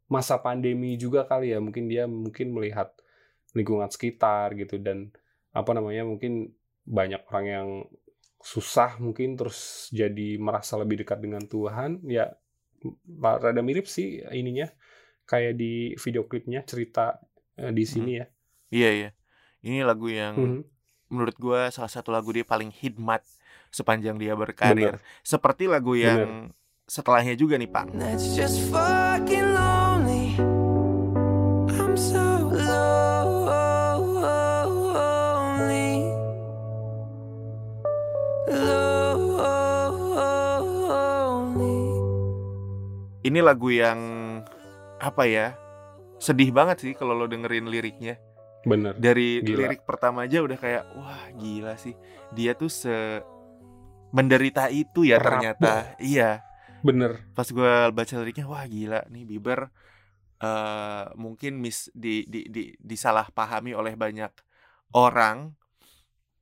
masa 0.06 0.36
pandemi 0.38 0.94
juga 1.00 1.24
kali 1.24 1.52
ya 1.56 1.58
mungkin 1.58 1.88
dia 1.88 2.04
mungkin 2.04 2.52
melihat 2.52 2.92
lingkungan 3.56 3.88
sekitar 3.88 4.52
gitu 4.58 4.76
dan 4.82 5.08
apa 5.54 5.70
namanya 5.72 6.04
mungkin 6.04 6.52
banyak 6.84 7.22
orang 7.30 7.46
yang 7.46 7.68
susah 8.44 9.00
mungkin 9.00 9.40
terus 9.40 9.88
jadi 9.88 10.36
merasa 10.36 10.76
lebih 10.76 11.00
dekat 11.06 11.22
dengan 11.24 11.40
Tuhan 11.48 12.04
ya 12.04 12.28
rada 13.24 13.64
mirip 13.64 13.88
sih 13.88 14.20
ininya 14.28 14.68
kayak 15.24 15.56
di 15.56 15.96
video 15.96 16.28
klipnya 16.28 16.60
cerita 16.68 17.16
eh, 17.56 17.72
di 17.72 17.84
sini 17.88 18.12
ya 18.20 18.26
Iya 18.74 18.90
iya. 18.90 19.10
Ini 19.62 19.86
lagu 19.86 20.10
yang 20.10 20.34
Mhm. 20.34 20.62
menurut 21.14 21.36
gua 21.38 21.70
salah 21.70 21.86
satu 21.86 22.10
lagu 22.10 22.34
dia 22.34 22.42
paling 22.42 22.74
hikmat 22.74 23.22
sepanjang 23.70 24.18
dia 24.18 24.34
berkarir. 24.34 24.98
Seperti 25.22 25.70
lagu 25.70 25.94
yang 25.94 26.50
setelahnya 26.90 27.38
juga 27.38 27.54
nih, 27.54 27.70
Pak. 27.70 27.94
That's 27.94 28.34
just 28.34 28.58
fucking 28.74 29.54
Ini 43.24 43.40
lagu 43.40 43.72
yang 43.72 43.98
apa 45.00 45.24
ya? 45.24 45.56
Sedih 46.20 46.52
banget 46.52 46.84
sih 46.84 46.92
kalau 46.92 47.16
lo 47.16 47.24
dengerin 47.24 47.66
liriknya. 47.72 48.20
bener 48.64 48.96
Dari 48.96 49.44
Gila. 49.44 49.68
lirik 49.68 49.84
pertama 49.84 50.24
aja 50.24 50.40
udah 50.40 50.56
kayak 50.56 50.84
wah 50.96 51.24
gila 51.36 51.76
sih. 51.76 51.92
Dia 52.32 52.56
tuh 52.56 52.72
se 52.72 53.20
menderita 54.12 54.68
itu 54.68 55.04
ya 55.08 55.16
Rapuh. 55.16 55.24
ternyata. 55.40 55.72
Iya. 56.00 56.44
bener 56.84 57.32
Pas 57.32 57.48
gue 57.48 57.74
baca 57.96 58.14
liriknya 58.20 58.44
wah 58.44 58.64
gila 58.68 59.08
nih 59.08 59.24
Bieber 59.24 59.72
eh 60.44 61.04
mungkin 61.16 61.56
mis 61.56 61.88
di 61.96 62.28
di 62.28 62.44
di 62.52 62.76
disalahpahami 62.76 63.72
oleh 63.72 63.96
banyak 63.96 64.28
orang 64.92 65.56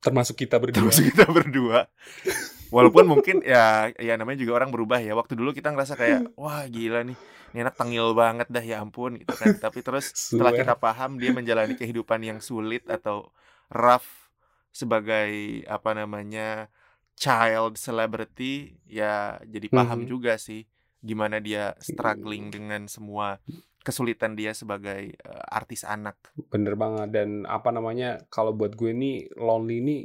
termasuk 0.03 0.35
kita 0.43 0.59
berdua 0.59 0.83
termasuk 0.83 1.15
kita 1.15 1.31
berdua. 1.31 1.87
Walaupun 2.73 3.05
mungkin 3.05 3.45
ya 3.45 3.93
ya 4.01 4.15
namanya 4.17 4.39
juga 4.43 4.53
orang 4.65 4.71
berubah 4.75 4.99
ya. 5.05 5.13
Waktu 5.21 5.37
dulu 5.37 5.51
kita 5.53 5.69
ngerasa 5.73 5.95
kayak 6.01 6.21
wah 6.41 6.65
gila 6.69 7.05
nih. 7.09 7.19
Ini 7.53 7.59
anak 7.69 7.77
tengil 7.81 8.17
banget 8.17 8.49
dah 8.49 8.65
ya 8.65 8.81
ampun 8.85 9.21
gitu 9.21 9.37
kan. 9.37 9.61
Tapi 9.61 9.79
terus 9.85 10.17
setelah 10.17 10.53
kita 10.57 10.73
paham 10.81 11.21
dia 11.21 11.31
menjalani 11.37 11.77
kehidupan 11.77 12.21
yang 12.25 12.39
sulit 12.41 12.83
atau 12.89 13.29
rough 13.69 14.09
sebagai 14.73 15.63
apa 15.69 15.91
namanya 15.93 16.73
child 17.17 17.77
celebrity 17.77 18.81
ya 18.89 19.37
jadi 19.45 19.69
paham 19.69 20.09
Mhm. 20.09 20.09
juga 20.09 20.33
sih 20.41 20.65
gimana 21.05 21.37
dia 21.45 21.77
struggling 21.85 22.49
dengan 22.49 22.89
semua 22.89 23.37
kesulitan 23.85 24.33
dia 24.39 24.57
sebagai 24.57 25.13
eh, 25.13 25.43
artis 25.53 25.85
anak. 25.85 26.17
bener 26.53 26.75
banget 26.81 27.09
dan 27.13 27.31
apa 27.45 27.69
namanya 27.77 28.25
kalau 28.33 28.57
buat 28.57 28.73
gue 28.81 28.93
nih 28.97 29.17
lonely 29.37 29.77
ini 29.85 29.97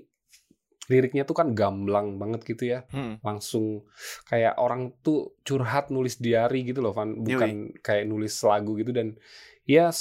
liriknya 0.87 1.27
tuh 1.27 1.35
kan 1.35 1.51
gamblang 1.51 2.15
banget 2.15 2.47
gitu 2.47 2.63
ya. 2.71 2.79
Hmm. 2.91 3.19
langsung 3.23 3.83
kayak 4.27 4.55
orang 4.59 4.95
tuh 5.03 5.35
curhat 5.43 5.91
nulis 5.91 6.19
diary 6.19 6.63
gitu 6.63 6.79
loh 6.79 6.95
Van. 6.95 7.11
Bukan 7.15 7.79
kayak 7.83 8.07
nulis 8.07 8.33
lagu 8.43 8.75
gitu. 8.79 8.95
Dan 8.95 9.19
ya 9.67 9.91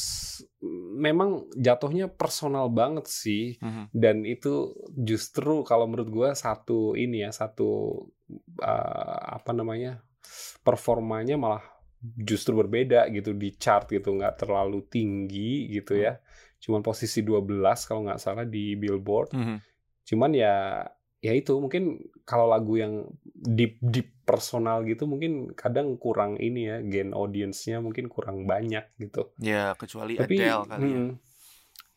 memang 0.94 1.50
jatuhnya 1.58 2.06
personal 2.06 2.70
banget 2.70 3.10
sih. 3.10 3.58
Mhm. 3.58 3.90
dan 3.90 4.22
itu 4.22 4.70
justru 4.94 5.66
kalau 5.66 5.90
menurut 5.90 6.10
gue 6.10 6.28
satu 6.38 6.94
ini 6.94 7.26
ya 7.26 7.34
satu 7.34 7.98
uh, 8.62 9.18
apa 9.38 9.50
namanya 9.50 10.06
performanya 10.62 11.34
malah 11.34 11.62
justru 12.14 12.54
berbeda 12.54 13.08
gitu 13.10 13.34
di 13.34 13.54
chart 13.58 13.90
gitu. 13.90 14.14
Nggak 14.14 14.46
terlalu 14.46 14.86
tinggi 14.86 15.66
gitu 15.72 15.98
ya. 15.98 16.18
Cuman 16.62 16.82
posisi 16.82 17.22
12 17.26 17.86
kalau 17.88 18.06
nggak 18.06 18.20
salah 18.22 18.46
di 18.46 18.78
Billboard. 18.78 19.34
Mhm. 19.34 19.56
Cuman 20.06 20.30
ya 20.32 20.54
ya 21.20 21.32
itu 21.34 21.58
mungkin 21.58 21.98
kalau 22.22 22.46
lagu 22.46 22.78
yang 22.78 23.10
deep 23.34 23.82
deep 23.82 24.14
personal 24.22 24.82
gitu 24.86 25.06
mungkin 25.10 25.50
kadang 25.58 25.98
kurang 25.98 26.38
ini 26.38 26.66
ya 26.70 26.76
gain 26.82 27.10
audience-nya 27.14 27.82
mungkin 27.82 28.06
kurang 28.10 28.46
banyak 28.46 28.86
gitu 28.98 29.30
Ya 29.38 29.74
kecuali 29.74 30.18
tapi 30.18 30.38
Adele 30.38 30.64
kali 30.70 30.86
ya. 30.86 31.00
hmm, 31.02 31.10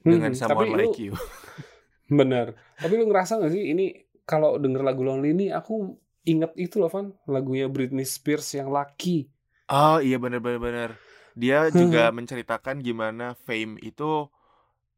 Dengan 0.02 0.32
hmm, 0.34 0.40
Someone 0.40 0.66
tapi 0.66 0.66
lu- 0.74 0.80
Like 0.90 0.98
You. 1.02 1.14
Bener. 2.20 2.58
Tapi 2.82 2.94
lu 2.98 3.06
ngerasa 3.10 3.38
gak 3.38 3.54
sih 3.54 3.70
ini 3.70 3.86
kalau 4.26 4.58
denger 4.58 4.82
lagu 4.82 5.02
Lonely 5.06 5.34
ini 5.34 5.46
aku 5.54 5.94
inget 6.26 6.54
itu 6.58 6.78
loh 6.82 6.90
Van 6.90 7.14
lagunya 7.30 7.66
Britney 7.70 8.06
Spears 8.06 8.50
yang 8.58 8.70
Lucky. 8.70 9.30
Oh 9.70 9.98
iya 10.02 10.18
bener-bener 10.18 10.60
bener. 10.62 10.92
Dia 11.38 11.70
juga 11.72 12.10
menceritakan 12.10 12.82
gimana 12.82 13.38
fame 13.46 13.78
itu 13.86 14.26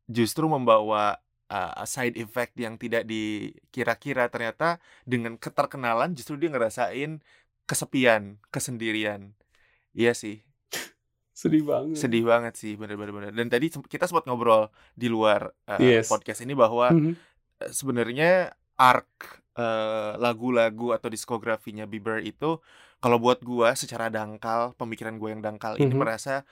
justru 0.07 0.47
membawa 0.47 1.19
uh, 1.51 1.83
side 1.83 2.15
effect 2.15 2.55
yang 2.55 2.79
tidak 2.79 3.03
dikira-kira 3.03 4.31
ternyata 4.31 4.79
dengan 5.03 5.35
keterkenalan 5.35 6.15
justru 6.15 6.39
dia 6.39 6.47
ngerasain 6.47 7.19
kesepian, 7.67 8.39
kesendirian. 8.47 9.35
Iya 9.91 10.15
sih, 10.15 10.39
Sedih 11.35 11.67
banget. 11.67 11.99
sedih 11.99 12.23
banget 12.23 12.53
sih 12.55 12.79
bener-bener 12.79 13.11
bener. 13.11 13.31
Dan 13.33 13.47
tadi 13.47 13.67
kita 13.67 14.07
sempat 14.07 14.23
ngobrol 14.23 14.71
di 14.93 15.11
luar 15.11 15.51
uh, 15.67 15.79
Yes. 15.79 16.07
podcast 16.07 16.39
ini 16.39 16.55
bahwa 16.55 16.95
Mhm. 16.95 17.13
eh, 17.59 17.71
sebenarnya 17.71 18.55
arc 18.79 19.43
lagu-lagu 20.17 20.89
atau 20.91 21.05
diskografinya 21.05 21.85
Bieber 21.85 22.17
itu 22.19 22.57
kalau 22.97 23.17
buat 23.17 23.41
gua 23.41 23.73
secara 23.73 24.07
dangkal 24.07 24.73
pemikiran 24.73 25.17
gue 25.17 25.29
yang 25.29 25.43
dangkal 25.43 25.75
ini 25.75 25.91
Mhm. 25.91 25.99
merasa 25.99 26.47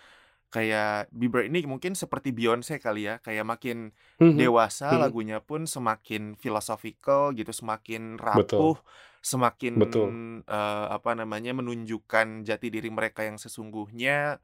kayak 0.49 1.13
Bieber 1.13 1.45
ini 1.45 1.61
mungkin 1.69 1.93
seperti 1.93 2.33
Beyonce 2.33 2.81
kali 2.81 3.05
ya 3.09 3.21
kayak 3.21 3.45
makin 3.45 3.93
Mhm. 4.17 4.37
dewasa 4.37 4.97
Mhm. 4.97 5.01
lagunya 5.05 5.37
pun 5.41 5.69
semakin 5.69 6.33
philosophical 6.37 7.31
gitu 7.37 7.53
semakin 7.53 8.17
rapuh 8.17 8.77
semakin 9.21 9.73
Betul. 9.77 10.09
eh, 10.47 10.85
apa 10.89 11.11
namanya 11.13 11.51
menunjukkan 11.53 12.47
jati 12.47 12.67
diri 12.71 12.89
mereka 12.89 13.27
yang 13.27 13.37
sesungguhnya 13.37 14.39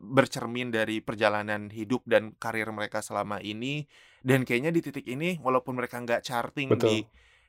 bercermin 0.00 0.72
dari 0.72 1.04
perjalanan 1.04 1.68
hidup 1.68 2.02
dan 2.08 2.32
karir 2.40 2.68
mereka 2.72 3.04
selama 3.04 3.42
ini 3.44 3.84
dan 4.24 4.42
kayaknya 4.48 4.72
di 4.72 4.80
titik 4.80 5.06
ini 5.06 5.36
walaupun 5.42 5.76
mereka 5.76 6.00
nggak 6.00 6.24
charting 6.24 6.72
Betul. 6.72 6.88
di 6.88 6.96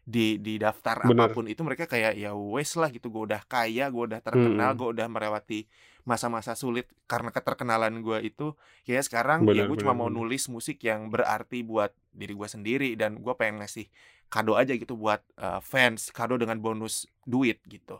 di 0.08 0.39
di 0.39 0.56
daftar 0.56 1.04
Bener. 1.04 1.28
apa 1.28 1.36
pun 1.36 1.52
itu 1.52 1.60
mereka 1.67 1.84
kayak 1.84 2.15
ya 2.15 2.32
wes 2.32 2.80
lah 2.80 2.88
gitu 2.88 3.12
gue 3.12 3.28
udah 3.28 3.43
kaya 3.43 3.91
gue 3.91 4.04
udah 4.08 4.24
terkenal 4.24 4.72
Mm. 4.72 4.78
gue 4.80 4.88
udah 4.96 5.08
melewati 5.12 5.60
masa-masa 6.08 6.56
sulit 6.56 6.88
karena 7.12 7.36
keterkenalan 7.36 8.00
gue 8.00 8.24
itu 8.24 8.56
kayak 8.88 9.04
sekarang 9.04 9.43
ya 9.43 9.67
Bener, 9.67 9.67
gue 9.67 9.78
cuma 9.84 9.91
mau 9.91 10.08
bener. 10.08 10.24
nulis 10.24 10.48
musik 10.48 10.80
yang 10.80 11.12
berarti 11.12 11.60
buat 11.67 11.91
diri 12.15 12.32
gue 12.32 12.48
sendiri 12.48 12.89
dan 12.96 13.20
gue 13.20 13.34
pengen 13.36 13.60
ngasih 13.60 13.91
kado 14.32 14.56
aja 14.56 14.72
gitu 14.72 14.96
buat 14.96 15.20
uh, 15.36 15.60
fans 15.60 16.15
kado 16.15 16.39
dengan 16.39 16.56
bonus 16.63 17.04
duit 17.28 17.60
gitu 17.67 18.00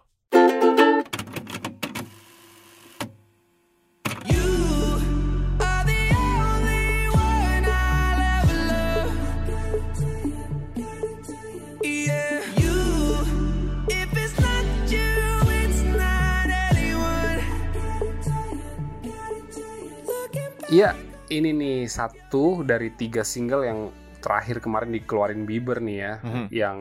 Iya, 20.78 20.94
ini 21.34 21.58
nih 21.58 21.90
satu 21.90 22.62
dari 22.62 22.94
tiga 22.94 23.26
single 23.26 23.66
yang 23.66 23.90
terakhir 24.22 24.62
kemarin 24.62 24.94
dikeluarin 24.94 25.50
Bieber 25.50 25.82
nih 25.82 25.98
ya, 25.98 26.14
Mhm. 26.22 26.46
yang 26.54 26.80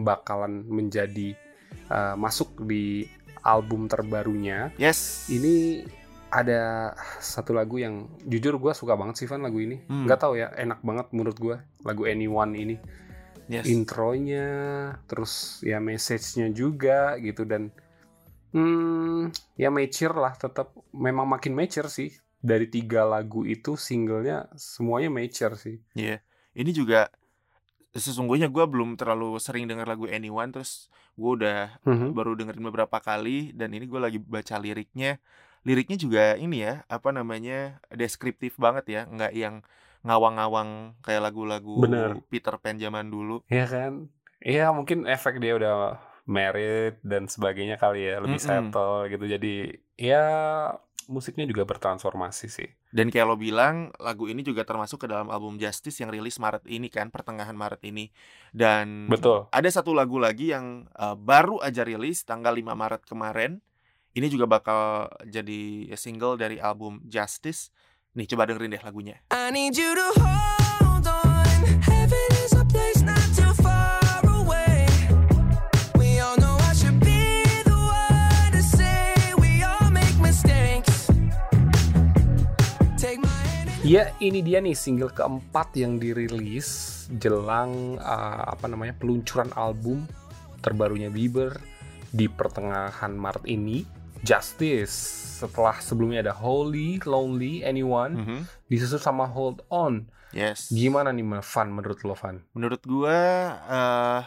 bakalan 0.00 0.64
menjadi 0.64 1.36
uh, 1.92 2.16
masuk 2.16 2.64
di 2.64 3.04
album 3.44 3.92
terbarunya. 3.92 4.72
yes 4.80 5.28
Ini 5.28 5.84
ada 6.32 6.96
satu 7.20 7.52
lagu 7.52 7.76
yang 7.76 8.08
jujur 8.24 8.56
gue 8.56 8.72
suka 8.72 8.96
banget 8.96 9.20
sih 9.20 9.28
Van 9.28 9.44
lagu 9.44 9.60
ini. 9.60 9.84
Hmm. 9.84 10.08
Nggak 10.08 10.20
tahu 10.24 10.40
ya, 10.40 10.56
enak 10.56 10.80
banget 10.80 11.12
menurut 11.12 11.36
gue 11.36 11.56
lagu 11.84 12.08
Anyone 12.08 12.56
ini. 12.56 12.76
yes 13.52 13.68
Intronya, 13.68 14.48
terus 15.04 15.60
ya 15.60 15.76
message-nya 15.76 16.48
juga 16.56 17.20
gitu 17.20 17.44
dan 17.44 17.68
hmm, 18.56 19.28
ya 19.60 19.68
mature 19.68 20.16
lah 20.16 20.32
tetap 20.40 20.72
memang 20.96 21.28
makin 21.28 21.52
mature 21.52 21.92
sih. 21.92 22.16
Dari 22.40 22.66
tiga 22.68 23.02
lagu 23.08 23.42
itu 23.48 23.74
singlenya 23.80 24.48
semuanya 24.56 25.08
mature 25.12 25.56
sih. 25.56 25.76
Iya, 25.96 26.20
ini 26.52 26.70
juga 26.76 27.08
sesungguhnya 27.96 28.52
gue 28.52 28.64
belum 28.68 29.00
terlalu 29.00 29.40
sering 29.40 29.64
dengar 29.70 29.88
lagu 29.88 30.04
Anyone, 30.06 30.52
terus 30.52 30.92
gue 31.16 31.30
udah 31.40 31.80
Mhm. 31.86 32.12
baru 32.12 32.36
dengerin 32.36 32.64
beberapa 32.68 32.98
kali, 33.00 33.56
dan 33.56 33.72
ini 33.72 33.88
gue 33.88 34.00
lagi 34.00 34.18
baca 34.20 34.56
liriknya. 34.60 35.16
Liriknya 35.66 35.96
juga 35.98 36.22
ini 36.38 36.62
ya, 36.62 36.84
apa 36.92 37.10
namanya, 37.10 37.80
deskriptif 37.90 38.60
banget 38.60 38.84
ya, 38.94 39.00
nggak 39.08 39.32
yang 39.34 39.54
ngawang-ngawang 40.06 40.94
kayak 41.02 41.22
lagu-lagu 41.32 41.72
Bener. 41.82 42.20
Peter 42.30 42.54
Pan 42.62 42.76
zaman 42.78 43.08
dulu. 43.10 43.40
Iya 43.50 43.64
kan? 43.72 43.92
Iya 44.44 44.62
mungkin 44.76 44.98
efek 45.08 45.34
dia 45.42 45.52
udah 45.58 45.74
married 46.28 47.00
dan 47.10 47.26
sebagainya 47.26 47.76
kali 47.82 48.06
ya, 48.06 48.20
lebih 48.24 48.38
Mm-mm. 48.38 48.66
settle 48.70 49.08
gitu. 49.10 49.24
Jadi 49.34 49.48
ya 49.98 50.16
musiknya 51.06 51.46
juga 51.46 51.66
bertransformasi 51.66 52.46
sih. 52.50 52.68
Dan 52.90 53.10
kayak 53.10 53.26
lo 53.26 53.36
bilang, 53.38 53.94
lagu 54.02 54.26
ini 54.26 54.42
juga 54.42 54.66
termasuk 54.66 55.02
ke 55.02 55.06
dalam 55.06 55.30
album 55.30 55.58
Justice 55.58 56.02
yang 56.02 56.10
rilis 56.10 56.38
Maret 56.38 56.66
ini 56.66 56.90
kan, 56.90 57.10
pertengahan 57.10 57.54
Maret 57.54 57.82
ini. 57.86 58.10
Dan 58.50 59.06
Betul. 59.10 59.46
ada 59.50 59.68
satu 59.70 59.94
lagu 59.94 60.18
lagi 60.18 60.50
yang 60.50 60.90
uh, 60.98 61.14
baru 61.14 61.62
aja 61.62 61.86
rilis 61.86 62.26
tanggal 62.26 62.54
5 62.54 62.74
Maret 62.74 63.02
kemarin. 63.06 63.62
Ini 64.16 64.26
juga 64.32 64.48
bakal 64.48 65.12
jadi 65.28 65.92
single 65.94 66.40
dari 66.40 66.56
album 66.56 67.04
Justice. 67.04 67.68
Nih 68.16 68.24
coba 68.24 68.48
dengerin 68.48 68.72
deh 68.72 68.82
lagunya. 68.82 69.20
I 69.28 69.52
need 69.52 69.76
you 69.76 69.92
to 69.92 70.08
hold 70.16 70.55
Ya 83.86 84.10
ini 84.18 84.42
dia 84.42 84.58
nih 84.58 84.74
single 84.74 85.14
keempat 85.14 85.78
yang 85.78 86.02
dirilis 86.02 87.06
jelang 87.22 88.02
uh, 88.02 88.42
apa 88.50 88.66
namanya 88.66 88.98
peluncuran 88.98 89.54
album 89.54 90.10
terbarunya 90.58 91.06
Bieber 91.06 91.54
di 92.10 92.26
pertengahan 92.26 93.14
Maret 93.14 93.46
ini. 93.46 93.86
Justice 94.26 94.90
setelah 95.38 95.78
sebelumnya 95.78 96.18
ada 96.18 96.34
Holy, 96.34 96.98
Lonely, 97.06 97.62
Anyone, 97.62 98.12
Mhm. 98.18 98.38
disusul 98.66 98.98
sama 98.98 99.30
Hold 99.30 99.62
On. 99.70 100.02
Yes. 100.34 100.66
Gimana 100.74 101.14
nih 101.14 101.22
Van 101.22 101.68
menurut 101.70 102.02
lo 102.02 102.18
Van? 102.18 102.42
Menurut 102.58 102.82
gua 102.82 103.22
eh 103.70 104.22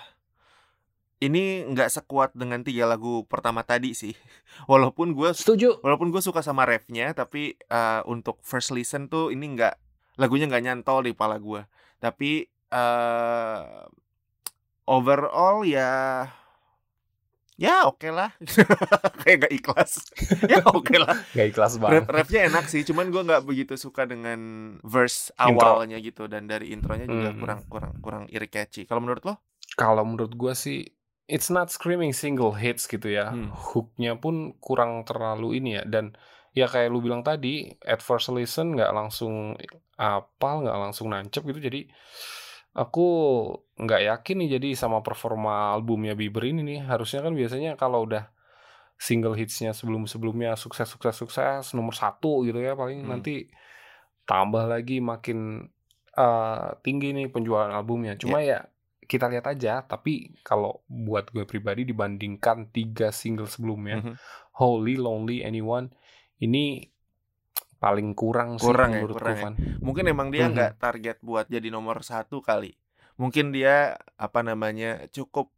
ini 1.19 1.43
nggak 1.65 1.91
sekuat 1.91 2.32
dengan 2.32 2.60
tiga 2.60 2.84
lagu 2.86 3.23
pertama 3.23 3.62
tadi 3.62 3.91
sih. 3.91 4.15
Walaupun 4.71 5.12
gua 5.12 5.32
Setuju. 5.32 5.79
walaupun 5.79 6.10
gue 6.10 6.19
suka 6.19 6.39
sama 6.39 6.63
refnya 6.63 7.12
tapi 7.12 7.53
eh, 7.55 8.01
untuk 8.05 8.39
first 8.41 8.69
listen 8.69 9.05
tuh 9.05 9.29
ini 9.29 9.51
nggak 9.51 9.75
lagunya 10.15 10.45
nggak 10.45 10.63
nyantol 10.63 10.99
di 11.01 11.12
kepala 11.12 11.38
gue 11.38 11.63
tapi 11.97 12.43
eh 12.69 13.60
overall 14.86 15.62
ya 15.62 16.25
ya 17.55 17.84
oke 17.86 18.08
lah 18.08 18.32
kayak 19.19 19.38
gak 19.41 19.53
ikhlas 19.53 19.91
ya 20.45 20.63
oke 20.65 20.95
lah 20.95 21.12
Gak 21.34 21.47
ikhlas 21.49 21.75
banget. 21.77 22.08
refnya 22.08 22.47
enak 22.47 22.65
sih 22.65 22.84
cuman 22.84 23.08
gue 23.10 23.21
nggak 23.21 23.43
begitu 23.43 23.75
suka 23.75 24.03
dengan 24.03 24.39
verse 24.82 25.32
Intro. 25.38 25.75
awalnya 25.77 25.99
gitu 25.99 26.25
dan 26.25 26.45
dari 26.45 26.71
intronya 26.71 27.03
juga 27.05 27.29
Hmm. 27.29 27.38
kurang 27.38 27.60
kurang 27.67 27.93
kurang 27.99 28.23
iri 28.27 28.47
catchy 28.47 28.84
kalau 28.84 28.99
menurut 28.99 29.23
lo 29.23 29.36
Kalau 29.71 30.01
menurut 30.01 30.34
gua 30.34 30.51
sih 30.51 30.88
it's 31.30 31.54
not 31.54 31.70
screaming 31.70 32.12
single 32.12 32.58
hits 32.58 32.89
gitu 32.89 33.06
ya. 33.13 33.30
Hmm. 33.30 33.54
Hooknya 33.54 34.18
pun 34.18 34.58
kurang 34.58 35.06
terlalu 35.06 35.62
ini 35.62 35.78
ya 35.78 35.84
dan 35.86 36.18
ya 36.58 36.65
kayak 36.65 36.89
lu 36.89 37.00
bilang 37.00 37.22
tadi 37.22 37.70
at 37.86 38.02
first 38.02 38.34
listen 38.34 38.74
nggak 38.74 38.89
langsung 38.89 39.54
apal 39.96 40.65
nggak 40.65 40.80
langsung 40.82 41.13
nancep 41.13 41.46
gitu 41.46 41.62
jadi 41.62 41.86
aku 42.74 43.08
nggak 43.78 44.02
yakin 44.10 44.36
nih 44.42 44.50
jadi 44.58 44.70
sama 44.74 45.06
performa 45.06 45.78
albumnya 45.78 46.18
Bieber 46.18 46.42
ini 46.50 46.65
nih 46.65 46.80
harusnya 46.89 47.22
kan 47.22 47.38
biasanya 47.38 47.78
kalau 47.78 48.10
udah 48.10 48.34
single 48.98 49.38
hitsnya 49.38 49.72
sebelum 49.78 50.10
sebelumnya 50.10 50.58
sukses 50.58 50.89
sukses 50.89 51.15
sukses 51.15 51.63
nomor 51.78 51.94
satu 51.94 52.42
gitu 52.44 52.60
ya 52.60 52.74
paling 52.74 53.06
Hmm. 53.06 53.13
nanti 53.15 53.48
tambah 54.26 54.65
lagi 54.65 55.00
makin 55.00 55.70
eh, 56.18 56.68
tinggi 56.82 57.13
nih 57.15 57.30
penjualan 57.30 57.70
albumnya 57.72 58.18
cuma 58.18 58.42
ya 58.44 58.65
kita 59.10 59.26
lihat 59.26 59.50
aja. 59.50 59.82
Tapi 59.82 60.38
kalau 60.45 60.86
buat 60.86 61.34
gue 61.34 61.43
pribadi 61.50 61.82
dibandingkan 61.89 62.69
tiga 62.69 63.10
single 63.10 63.50
sebelumnya, 63.50 64.06
Mhm. 64.06 64.13
Holy, 64.62 64.95
Lonely, 65.02 65.41
Anyone, 65.41 65.89
ini 66.38 66.86
paling 67.80 68.12
kurang, 68.13 68.60
Kurang 68.60 68.91
sih 68.91 69.02
ya, 69.02 69.08
kurang 69.10 69.36
ya. 69.36 69.43
Van. 69.50 69.56
Mungkin 69.82 70.06
emang 70.06 70.30
dia 70.30 70.45
Mhm. 70.45 70.54
nggak 70.54 70.72
target 70.78 71.17
buat 71.26 71.50
jadi 71.50 71.74
nomor 71.74 72.06
satu 72.06 72.43
kali. 72.43 72.76
Mungkin 73.17 73.52
dia 73.52 73.98
apa 74.15 74.45
namanya 74.45 75.10
cukup 75.12 75.52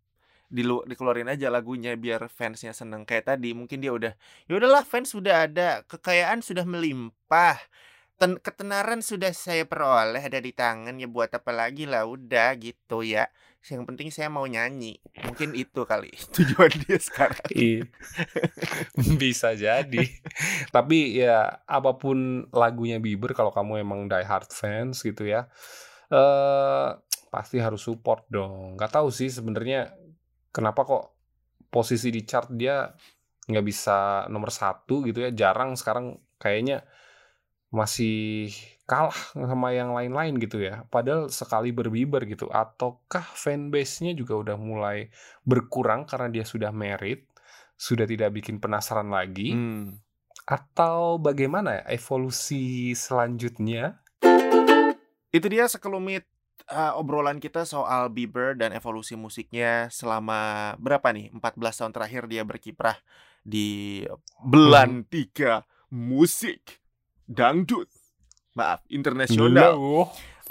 dilu 0.51 0.83
dikeluarin 0.83 1.31
aja 1.31 1.47
lagunya 1.47 1.95
biar 1.95 2.27
fansnya 2.29 2.71
seneng 2.75 3.03
kayak 3.09 3.35
tadi. 3.35 3.57
Mungkin 3.57 3.81
dia 3.81 3.91
udah 3.93 4.13
ya 4.45 4.53
udahlah 4.53 4.85
fans 4.85 5.11
sudah 5.15 5.49
ada, 5.49 5.81
kekayaan 5.89 6.45
sudah 6.45 6.65
melimpah, 6.67 7.57
ten 8.21 8.37
ketenaran 8.37 9.01
sudah 9.01 9.33
saya 9.33 9.65
peroleh 9.65 10.21
ada 10.21 10.37
di 10.37 10.53
tangan 10.53 10.93
ya 11.01 11.09
buat 11.09 11.33
apa 11.33 11.49
lagi 11.49 11.89
lah 11.89 12.05
udah 12.05 12.53
gitu 12.61 13.01
ya. 13.01 13.25
Yang 13.65 13.83
penting 13.89 14.09
saya 14.13 14.29
mau 14.29 14.45
nyanyi. 14.45 15.01
Mungkin 15.25 15.57
itu 15.57 15.81
kali 15.89 16.13
tujuan 16.37 16.69
dia 16.85 17.01
sekarang. 17.01 17.49
Iya. 17.49 17.89
Bisa 19.21 19.57
jadi. 19.57 20.05
Tapi 20.69 21.17
ya 21.17 21.65
apa 21.65 21.97
pun 21.97 22.45
lagunya 22.53 23.01
Bieber 23.01 23.33
kalau 23.33 23.49
kamu 23.49 23.81
emang 23.81 24.05
die 24.05 24.21
hard 24.21 24.53
fans 24.53 25.01
gitu 25.01 25.25
ya. 25.25 25.49
eh 26.13 26.89
pasti 27.33 27.57
harus 27.57 27.81
support 27.81 28.29
dong. 28.29 28.77
Gak 28.77 29.01
tahu 29.01 29.09
sih 29.09 29.33
sebenarnya 29.33 29.97
kenapa 30.53 30.85
kok 30.85 31.03
posisi 31.73 32.13
di 32.13 32.21
chart 32.21 32.53
dia 32.53 32.85
nggak 33.49 33.65
bisa 33.65 34.29
nomor 34.29 34.53
satu 34.53 35.01
gitu 35.09 35.25
ya. 35.25 35.33
Jarang 35.33 35.73
sekarang 35.73 36.21
kayaknya 36.37 36.85
masih 37.71 38.51
kalah 38.83 39.15
sama 39.31 39.71
yang 39.71 39.95
lain-lain 39.95 40.35
gitu 40.35 40.59
ya. 40.59 40.83
Padahal 40.91 41.31
sekali 41.31 41.71
berbieber 41.71 42.27
gitu. 42.27 42.51
Ataukah 42.51 43.23
fanbase-nya 43.23 44.11
juga 44.11 44.35
udah 44.35 44.57
mulai 44.59 45.07
berkurang 45.47 46.03
karena 46.03 46.27
dia 46.27 46.43
sudah 46.43 46.75
merit, 46.75 47.23
sudah 47.79 48.03
tidak 48.03 48.35
bikin 48.35 48.59
penasaran 48.59 49.07
lagi, 49.07 49.55
Hmm. 49.55 49.95
atau 50.43 51.15
bagaimana 51.15 51.79
ya 51.79 51.83
evolusi 51.95 52.91
selanjutnya? 52.91 54.03
Itu 55.31 55.47
dia 55.47 55.71
sekelumit 55.71 56.27
uh, 56.67 56.99
obrolan 56.99 57.39
kita 57.39 57.63
soal 57.63 58.11
Bieber 58.11 58.59
dan 58.59 58.75
evolusi 58.75 59.15
musiknya 59.15 59.87
selama 59.87 60.75
berapa 60.75 61.07
nih? 61.15 61.31
14 61.31 61.79
tahun 61.79 61.91
terakhir 61.95 62.27
dia 62.27 62.43
berkiprah 62.43 62.99
di 63.47 64.03
belantika 64.43 65.63
musik 65.87 66.80
dangdut. 67.25 67.87
Maaf, 68.53 68.83
internasional. 68.87 69.77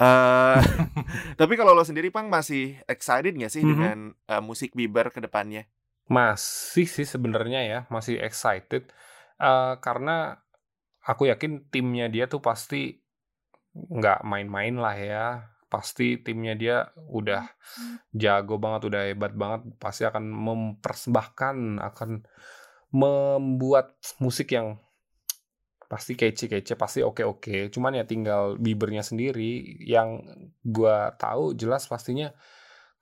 Eh, 0.01 0.59
tapi 1.39 1.53
kalau 1.53 1.77
lo 1.77 1.85
sendiri 1.85 2.09
Pang 2.09 2.25
masih 2.25 2.81
excited 2.89 3.37
gak 3.37 3.53
sih 3.53 3.61
Mhm. 3.61 3.69
dengan 3.69 3.97
uh, 4.27 4.41
musik 4.41 4.73
Bieber 4.73 5.13
ke 5.13 5.21
depannya? 5.21 5.69
Masih 6.09 6.89
sih 6.89 7.05
sebenarnya 7.05 7.61
ya, 7.63 7.79
masih 7.87 8.17
excited 8.17 8.89
Eh, 9.41 9.73
karena 9.81 10.37
aku 11.01 11.25
yakin 11.25 11.65
timnya 11.73 12.05
dia 12.05 12.29
tuh 12.29 12.45
pasti 12.45 13.01
nggak 13.73 14.21
main-main 14.21 14.77
lah 14.77 14.93
ya. 14.93 15.25
Pasti 15.65 16.21
timnya 16.21 16.53
dia 16.53 16.77
udah 17.09 17.49
jago 18.13 18.61
banget, 18.61 18.93
udah 18.93 19.01
hebat 19.09 19.33
banget, 19.33 19.65
pasti 19.81 20.05
akan 20.05 20.29
mempersembahkan, 20.29 21.81
akan 21.81 22.09
membuat 22.93 23.97
musik 24.21 24.53
yang 24.53 24.77
pasti 25.91 26.15
kece-kece, 26.15 26.79
pasti 26.79 27.03
oke-oke. 27.03 27.67
Cuman 27.67 27.99
ya 27.99 28.07
tinggal 28.07 28.55
Biebernya 28.55 29.03
sendiri 29.03 29.75
yang 29.83 30.23
gua 30.63 31.11
tahu 31.19 31.51
jelas 31.51 31.91
pastinya 31.91 32.31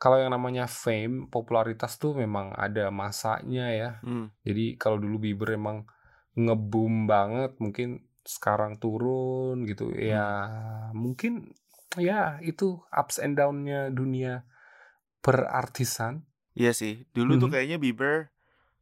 kalau 0.01 0.15
yang 0.17 0.31
namanya 0.33 0.65
fame, 0.65 1.27
popularitas 1.29 1.99
tuh 1.99 2.15
memang 2.15 2.55
ada 2.55 2.89
masanya 2.89 3.69
ya. 3.69 3.91
Hmm. 4.01 4.33
Jadi 4.41 4.79
kalau 4.79 4.97
dulu 4.97 5.21
Bieber 5.21 5.53
emang 5.53 5.85
ngeboom 6.39 7.03
banget, 7.05 7.59
mungkin 7.59 8.07
sekarang 8.23 8.79
turun 8.79 9.67
gitu. 9.67 9.91
Ya 9.93 10.23
mungkin 10.95 11.51
ya 11.99 12.39
itu 12.41 12.79
ups 12.89 13.19
and 13.19 13.35
down-nya 13.35 13.91
dunia 13.91 14.47
perartisan. 15.19 16.23
Iya 16.55 16.71
sih, 16.71 17.05
dulu 17.11 17.35
tuh 17.37 17.51
Mhm. 17.51 17.53
kayaknya 17.53 17.77
Bieber 17.77 18.15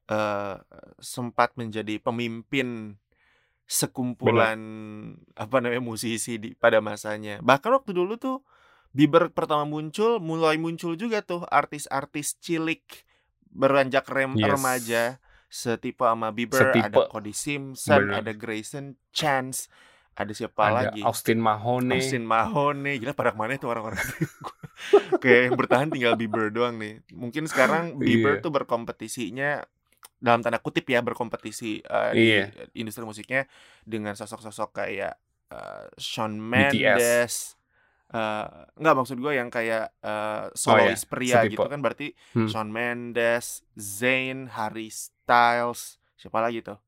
eh 0.07 0.55
sempat 1.03 1.51
menjadi 1.59 1.99
pemimpin 1.99 2.95
sekumpulan 3.67 4.60
apa 5.36 5.60
namanya 5.60 5.84
musisi 5.84 6.39
di 6.39 6.56
pada 6.56 6.80
masanya. 6.80 7.43
Bahkan 7.43 7.69
waktu 7.75 7.91
dulu 7.93 8.15
tuh 8.15 8.38
Bieber 8.95 9.30
pertama 9.30 9.67
muncul, 9.67 10.17
mulai 10.17 10.56
muncul 10.58 10.95
juga 10.95 11.21
tuh 11.21 11.43
artis-artis 11.45 12.39
cilik 12.39 12.82
beranjak 13.51 14.08
rem 14.08 14.34
Yes. 14.34 14.47
remaja 14.49 15.03
setipe 15.47 16.01
sama 16.01 16.32
Bieber, 16.32 16.58
Setipe. 16.58 16.88
ada 16.88 16.97
Cody 17.06 17.32
Simpson, 17.32 18.10
Bener. 18.10 18.19
ada 18.19 18.32
Grayson 18.34 18.95
Chance, 19.12 19.67
ada 20.12 20.32
siapa 20.32 20.60
Ada 20.65 20.73
lagi? 20.91 21.01
Austin 21.03 21.38
Mahone. 21.38 21.93
Austin 21.93 22.23
Mahone, 22.23 22.97
gila 22.97 23.13
pada 23.13 23.32
ke 23.32 23.38
mana 23.38 23.56
tuh 23.56 23.69
orang-orang 23.69 24.01
Kayak 25.21 25.41
yang 25.45 25.56
bertahan 25.56 25.88
tinggal 25.88 26.13
Bieber 26.15 26.49
doang 26.49 26.75
nih. 26.77 26.99
Mungkin 27.12 27.45
sekarang 27.45 27.95
Bieber 28.01 28.39
Iya. 28.39 28.43
tuh 28.43 28.51
berkompetisinya 28.51 29.62
dalam 30.17 30.41
tanda 30.41 30.58
kutip 30.58 30.86
ya 30.86 30.99
berkompetisi 30.99 31.82
di 32.13 32.17
Iya. 32.17 32.49
industri 32.73 33.03
musiknya 33.03 33.45
dengan 33.82 34.13
sosok-sosok 34.13 34.69
kayak 34.75 35.13
eh, 35.47 35.86
Shawn 35.93 36.38
BTS. 36.38 36.43
Mendes. 36.43 37.36
Eh, 38.08 38.47
nggak 38.73 38.95
maksud 38.95 39.15
gue 39.15 39.34
yang 39.34 39.47
kayak 39.47 39.93
eh, 39.97 40.45
solois 40.53 41.03
pria 41.03 41.41
setipe. 41.41 41.56
gitu 41.56 41.67
kan 41.67 41.80
berarti 41.80 42.12
Hmm. 42.34 42.47
Shawn 42.47 42.67
Mendes, 42.67 43.62
Zayn, 43.73 44.47
Harry 44.49 44.88
Styles, 44.88 45.95
siapa 46.13 46.39
lagi 46.39 46.60
tuh? 46.62 46.80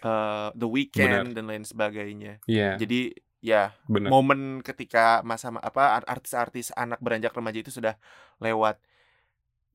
Eh, 0.00 0.48
The 0.54 0.64
Weeknd 0.66 1.34
dan 1.34 1.44
lain 1.44 1.60
sebagainya. 1.62 2.40
Iya, 2.46 2.76
Jadi 2.76 3.12
ya 3.40 3.72
benar. 3.84 4.08
momen 4.08 4.40
ketika 4.60 5.20
masa 5.20 5.48
apa 5.50 5.96
art- 5.96 6.08
artis-artis 6.10 6.72
anak 6.74 7.00
beranjak 7.00 7.32
remaja 7.32 7.58
itu 7.58 7.68
sudah 7.70 7.96
lewat. 8.38 8.80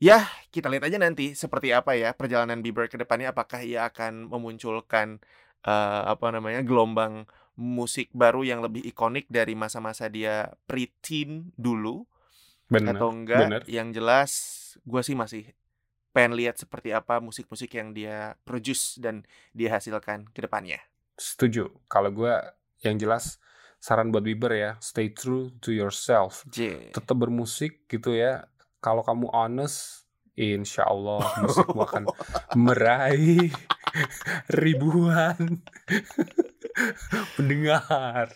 Ya, 0.06 0.30
kita 0.54 0.70
lihat 0.70 0.86
aja 0.86 1.02
nanti 1.02 1.34
seperti 1.34 1.74
apa 1.74 1.98
ya 1.98 2.14
perjalanan 2.14 2.62
Bieber 2.62 2.86
ke 2.86 2.94
depannya 2.94 3.34
apakah 3.34 3.66
ia 3.66 3.90
akan 3.90 4.30
memunculkan 4.30 5.18
eh, 5.66 6.02
apa 6.06 6.30
namanya 6.30 6.62
gelombang 6.62 7.26
musik 7.58 8.14
baru 8.14 8.46
yang 8.46 8.62
lebih 8.62 8.86
ikonik 8.86 9.26
dari 9.34 9.58
masa-masa 9.58 10.06
dia 10.06 10.54
preteen 10.70 11.50
dulu 11.58 12.06
Benar. 12.70 13.02
atau 13.02 13.10
enggak. 13.10 13.42
benar. 13.50 13.62
Yang 13.66 13.88
jelas 13.98 14.32
gue 14.86 15.02
sih 15.02 15.18
masih 15.18 15.44
pengen 16.14 16.38
lihat 16.38 16.62
seperti 16.62 16.94
apa 16.94 17.18
musik-musik 17.18 17.74
yang 17.74 17.98
dia 17.98 18.38
produce 18.46 19.02
dan 19.02 19.26
dia 19.58 19.74
hasilkan 19.74 20.30
ke 20.30 20.40
depannya. 20.46 20.86
Setuju. 21.18 21.82
Kalau 21.90 22.14
gue 22.14 22.34
yang 22.86 23.02
jelas 23.02 23.42
saran 23.82 24.14
buat 24.14 24.22
Bieber 24.22 24.54
ya, 24.54 24.78
stay 24.86 25.10
true 25.10 25.50
to 25.66 25.74
yourself. 25.74 26.46
J. 26.46 26.94
Tetap 26.94 27.18
bermusik 27.18 27.90
gitu 27.90 28.14
ya. 28.14 28.46
Kalau 28.86 29.02
kamu 29.02 29.34
honest, 29.34 30.06
insya 30.38 30.86
Allah 30.86 31.26
musikmu 31.42 31.82
akan 31.90 32.06
meraih 32.54 33.50
ribuan 34.54 35.66
pendengar. 37.34 38.30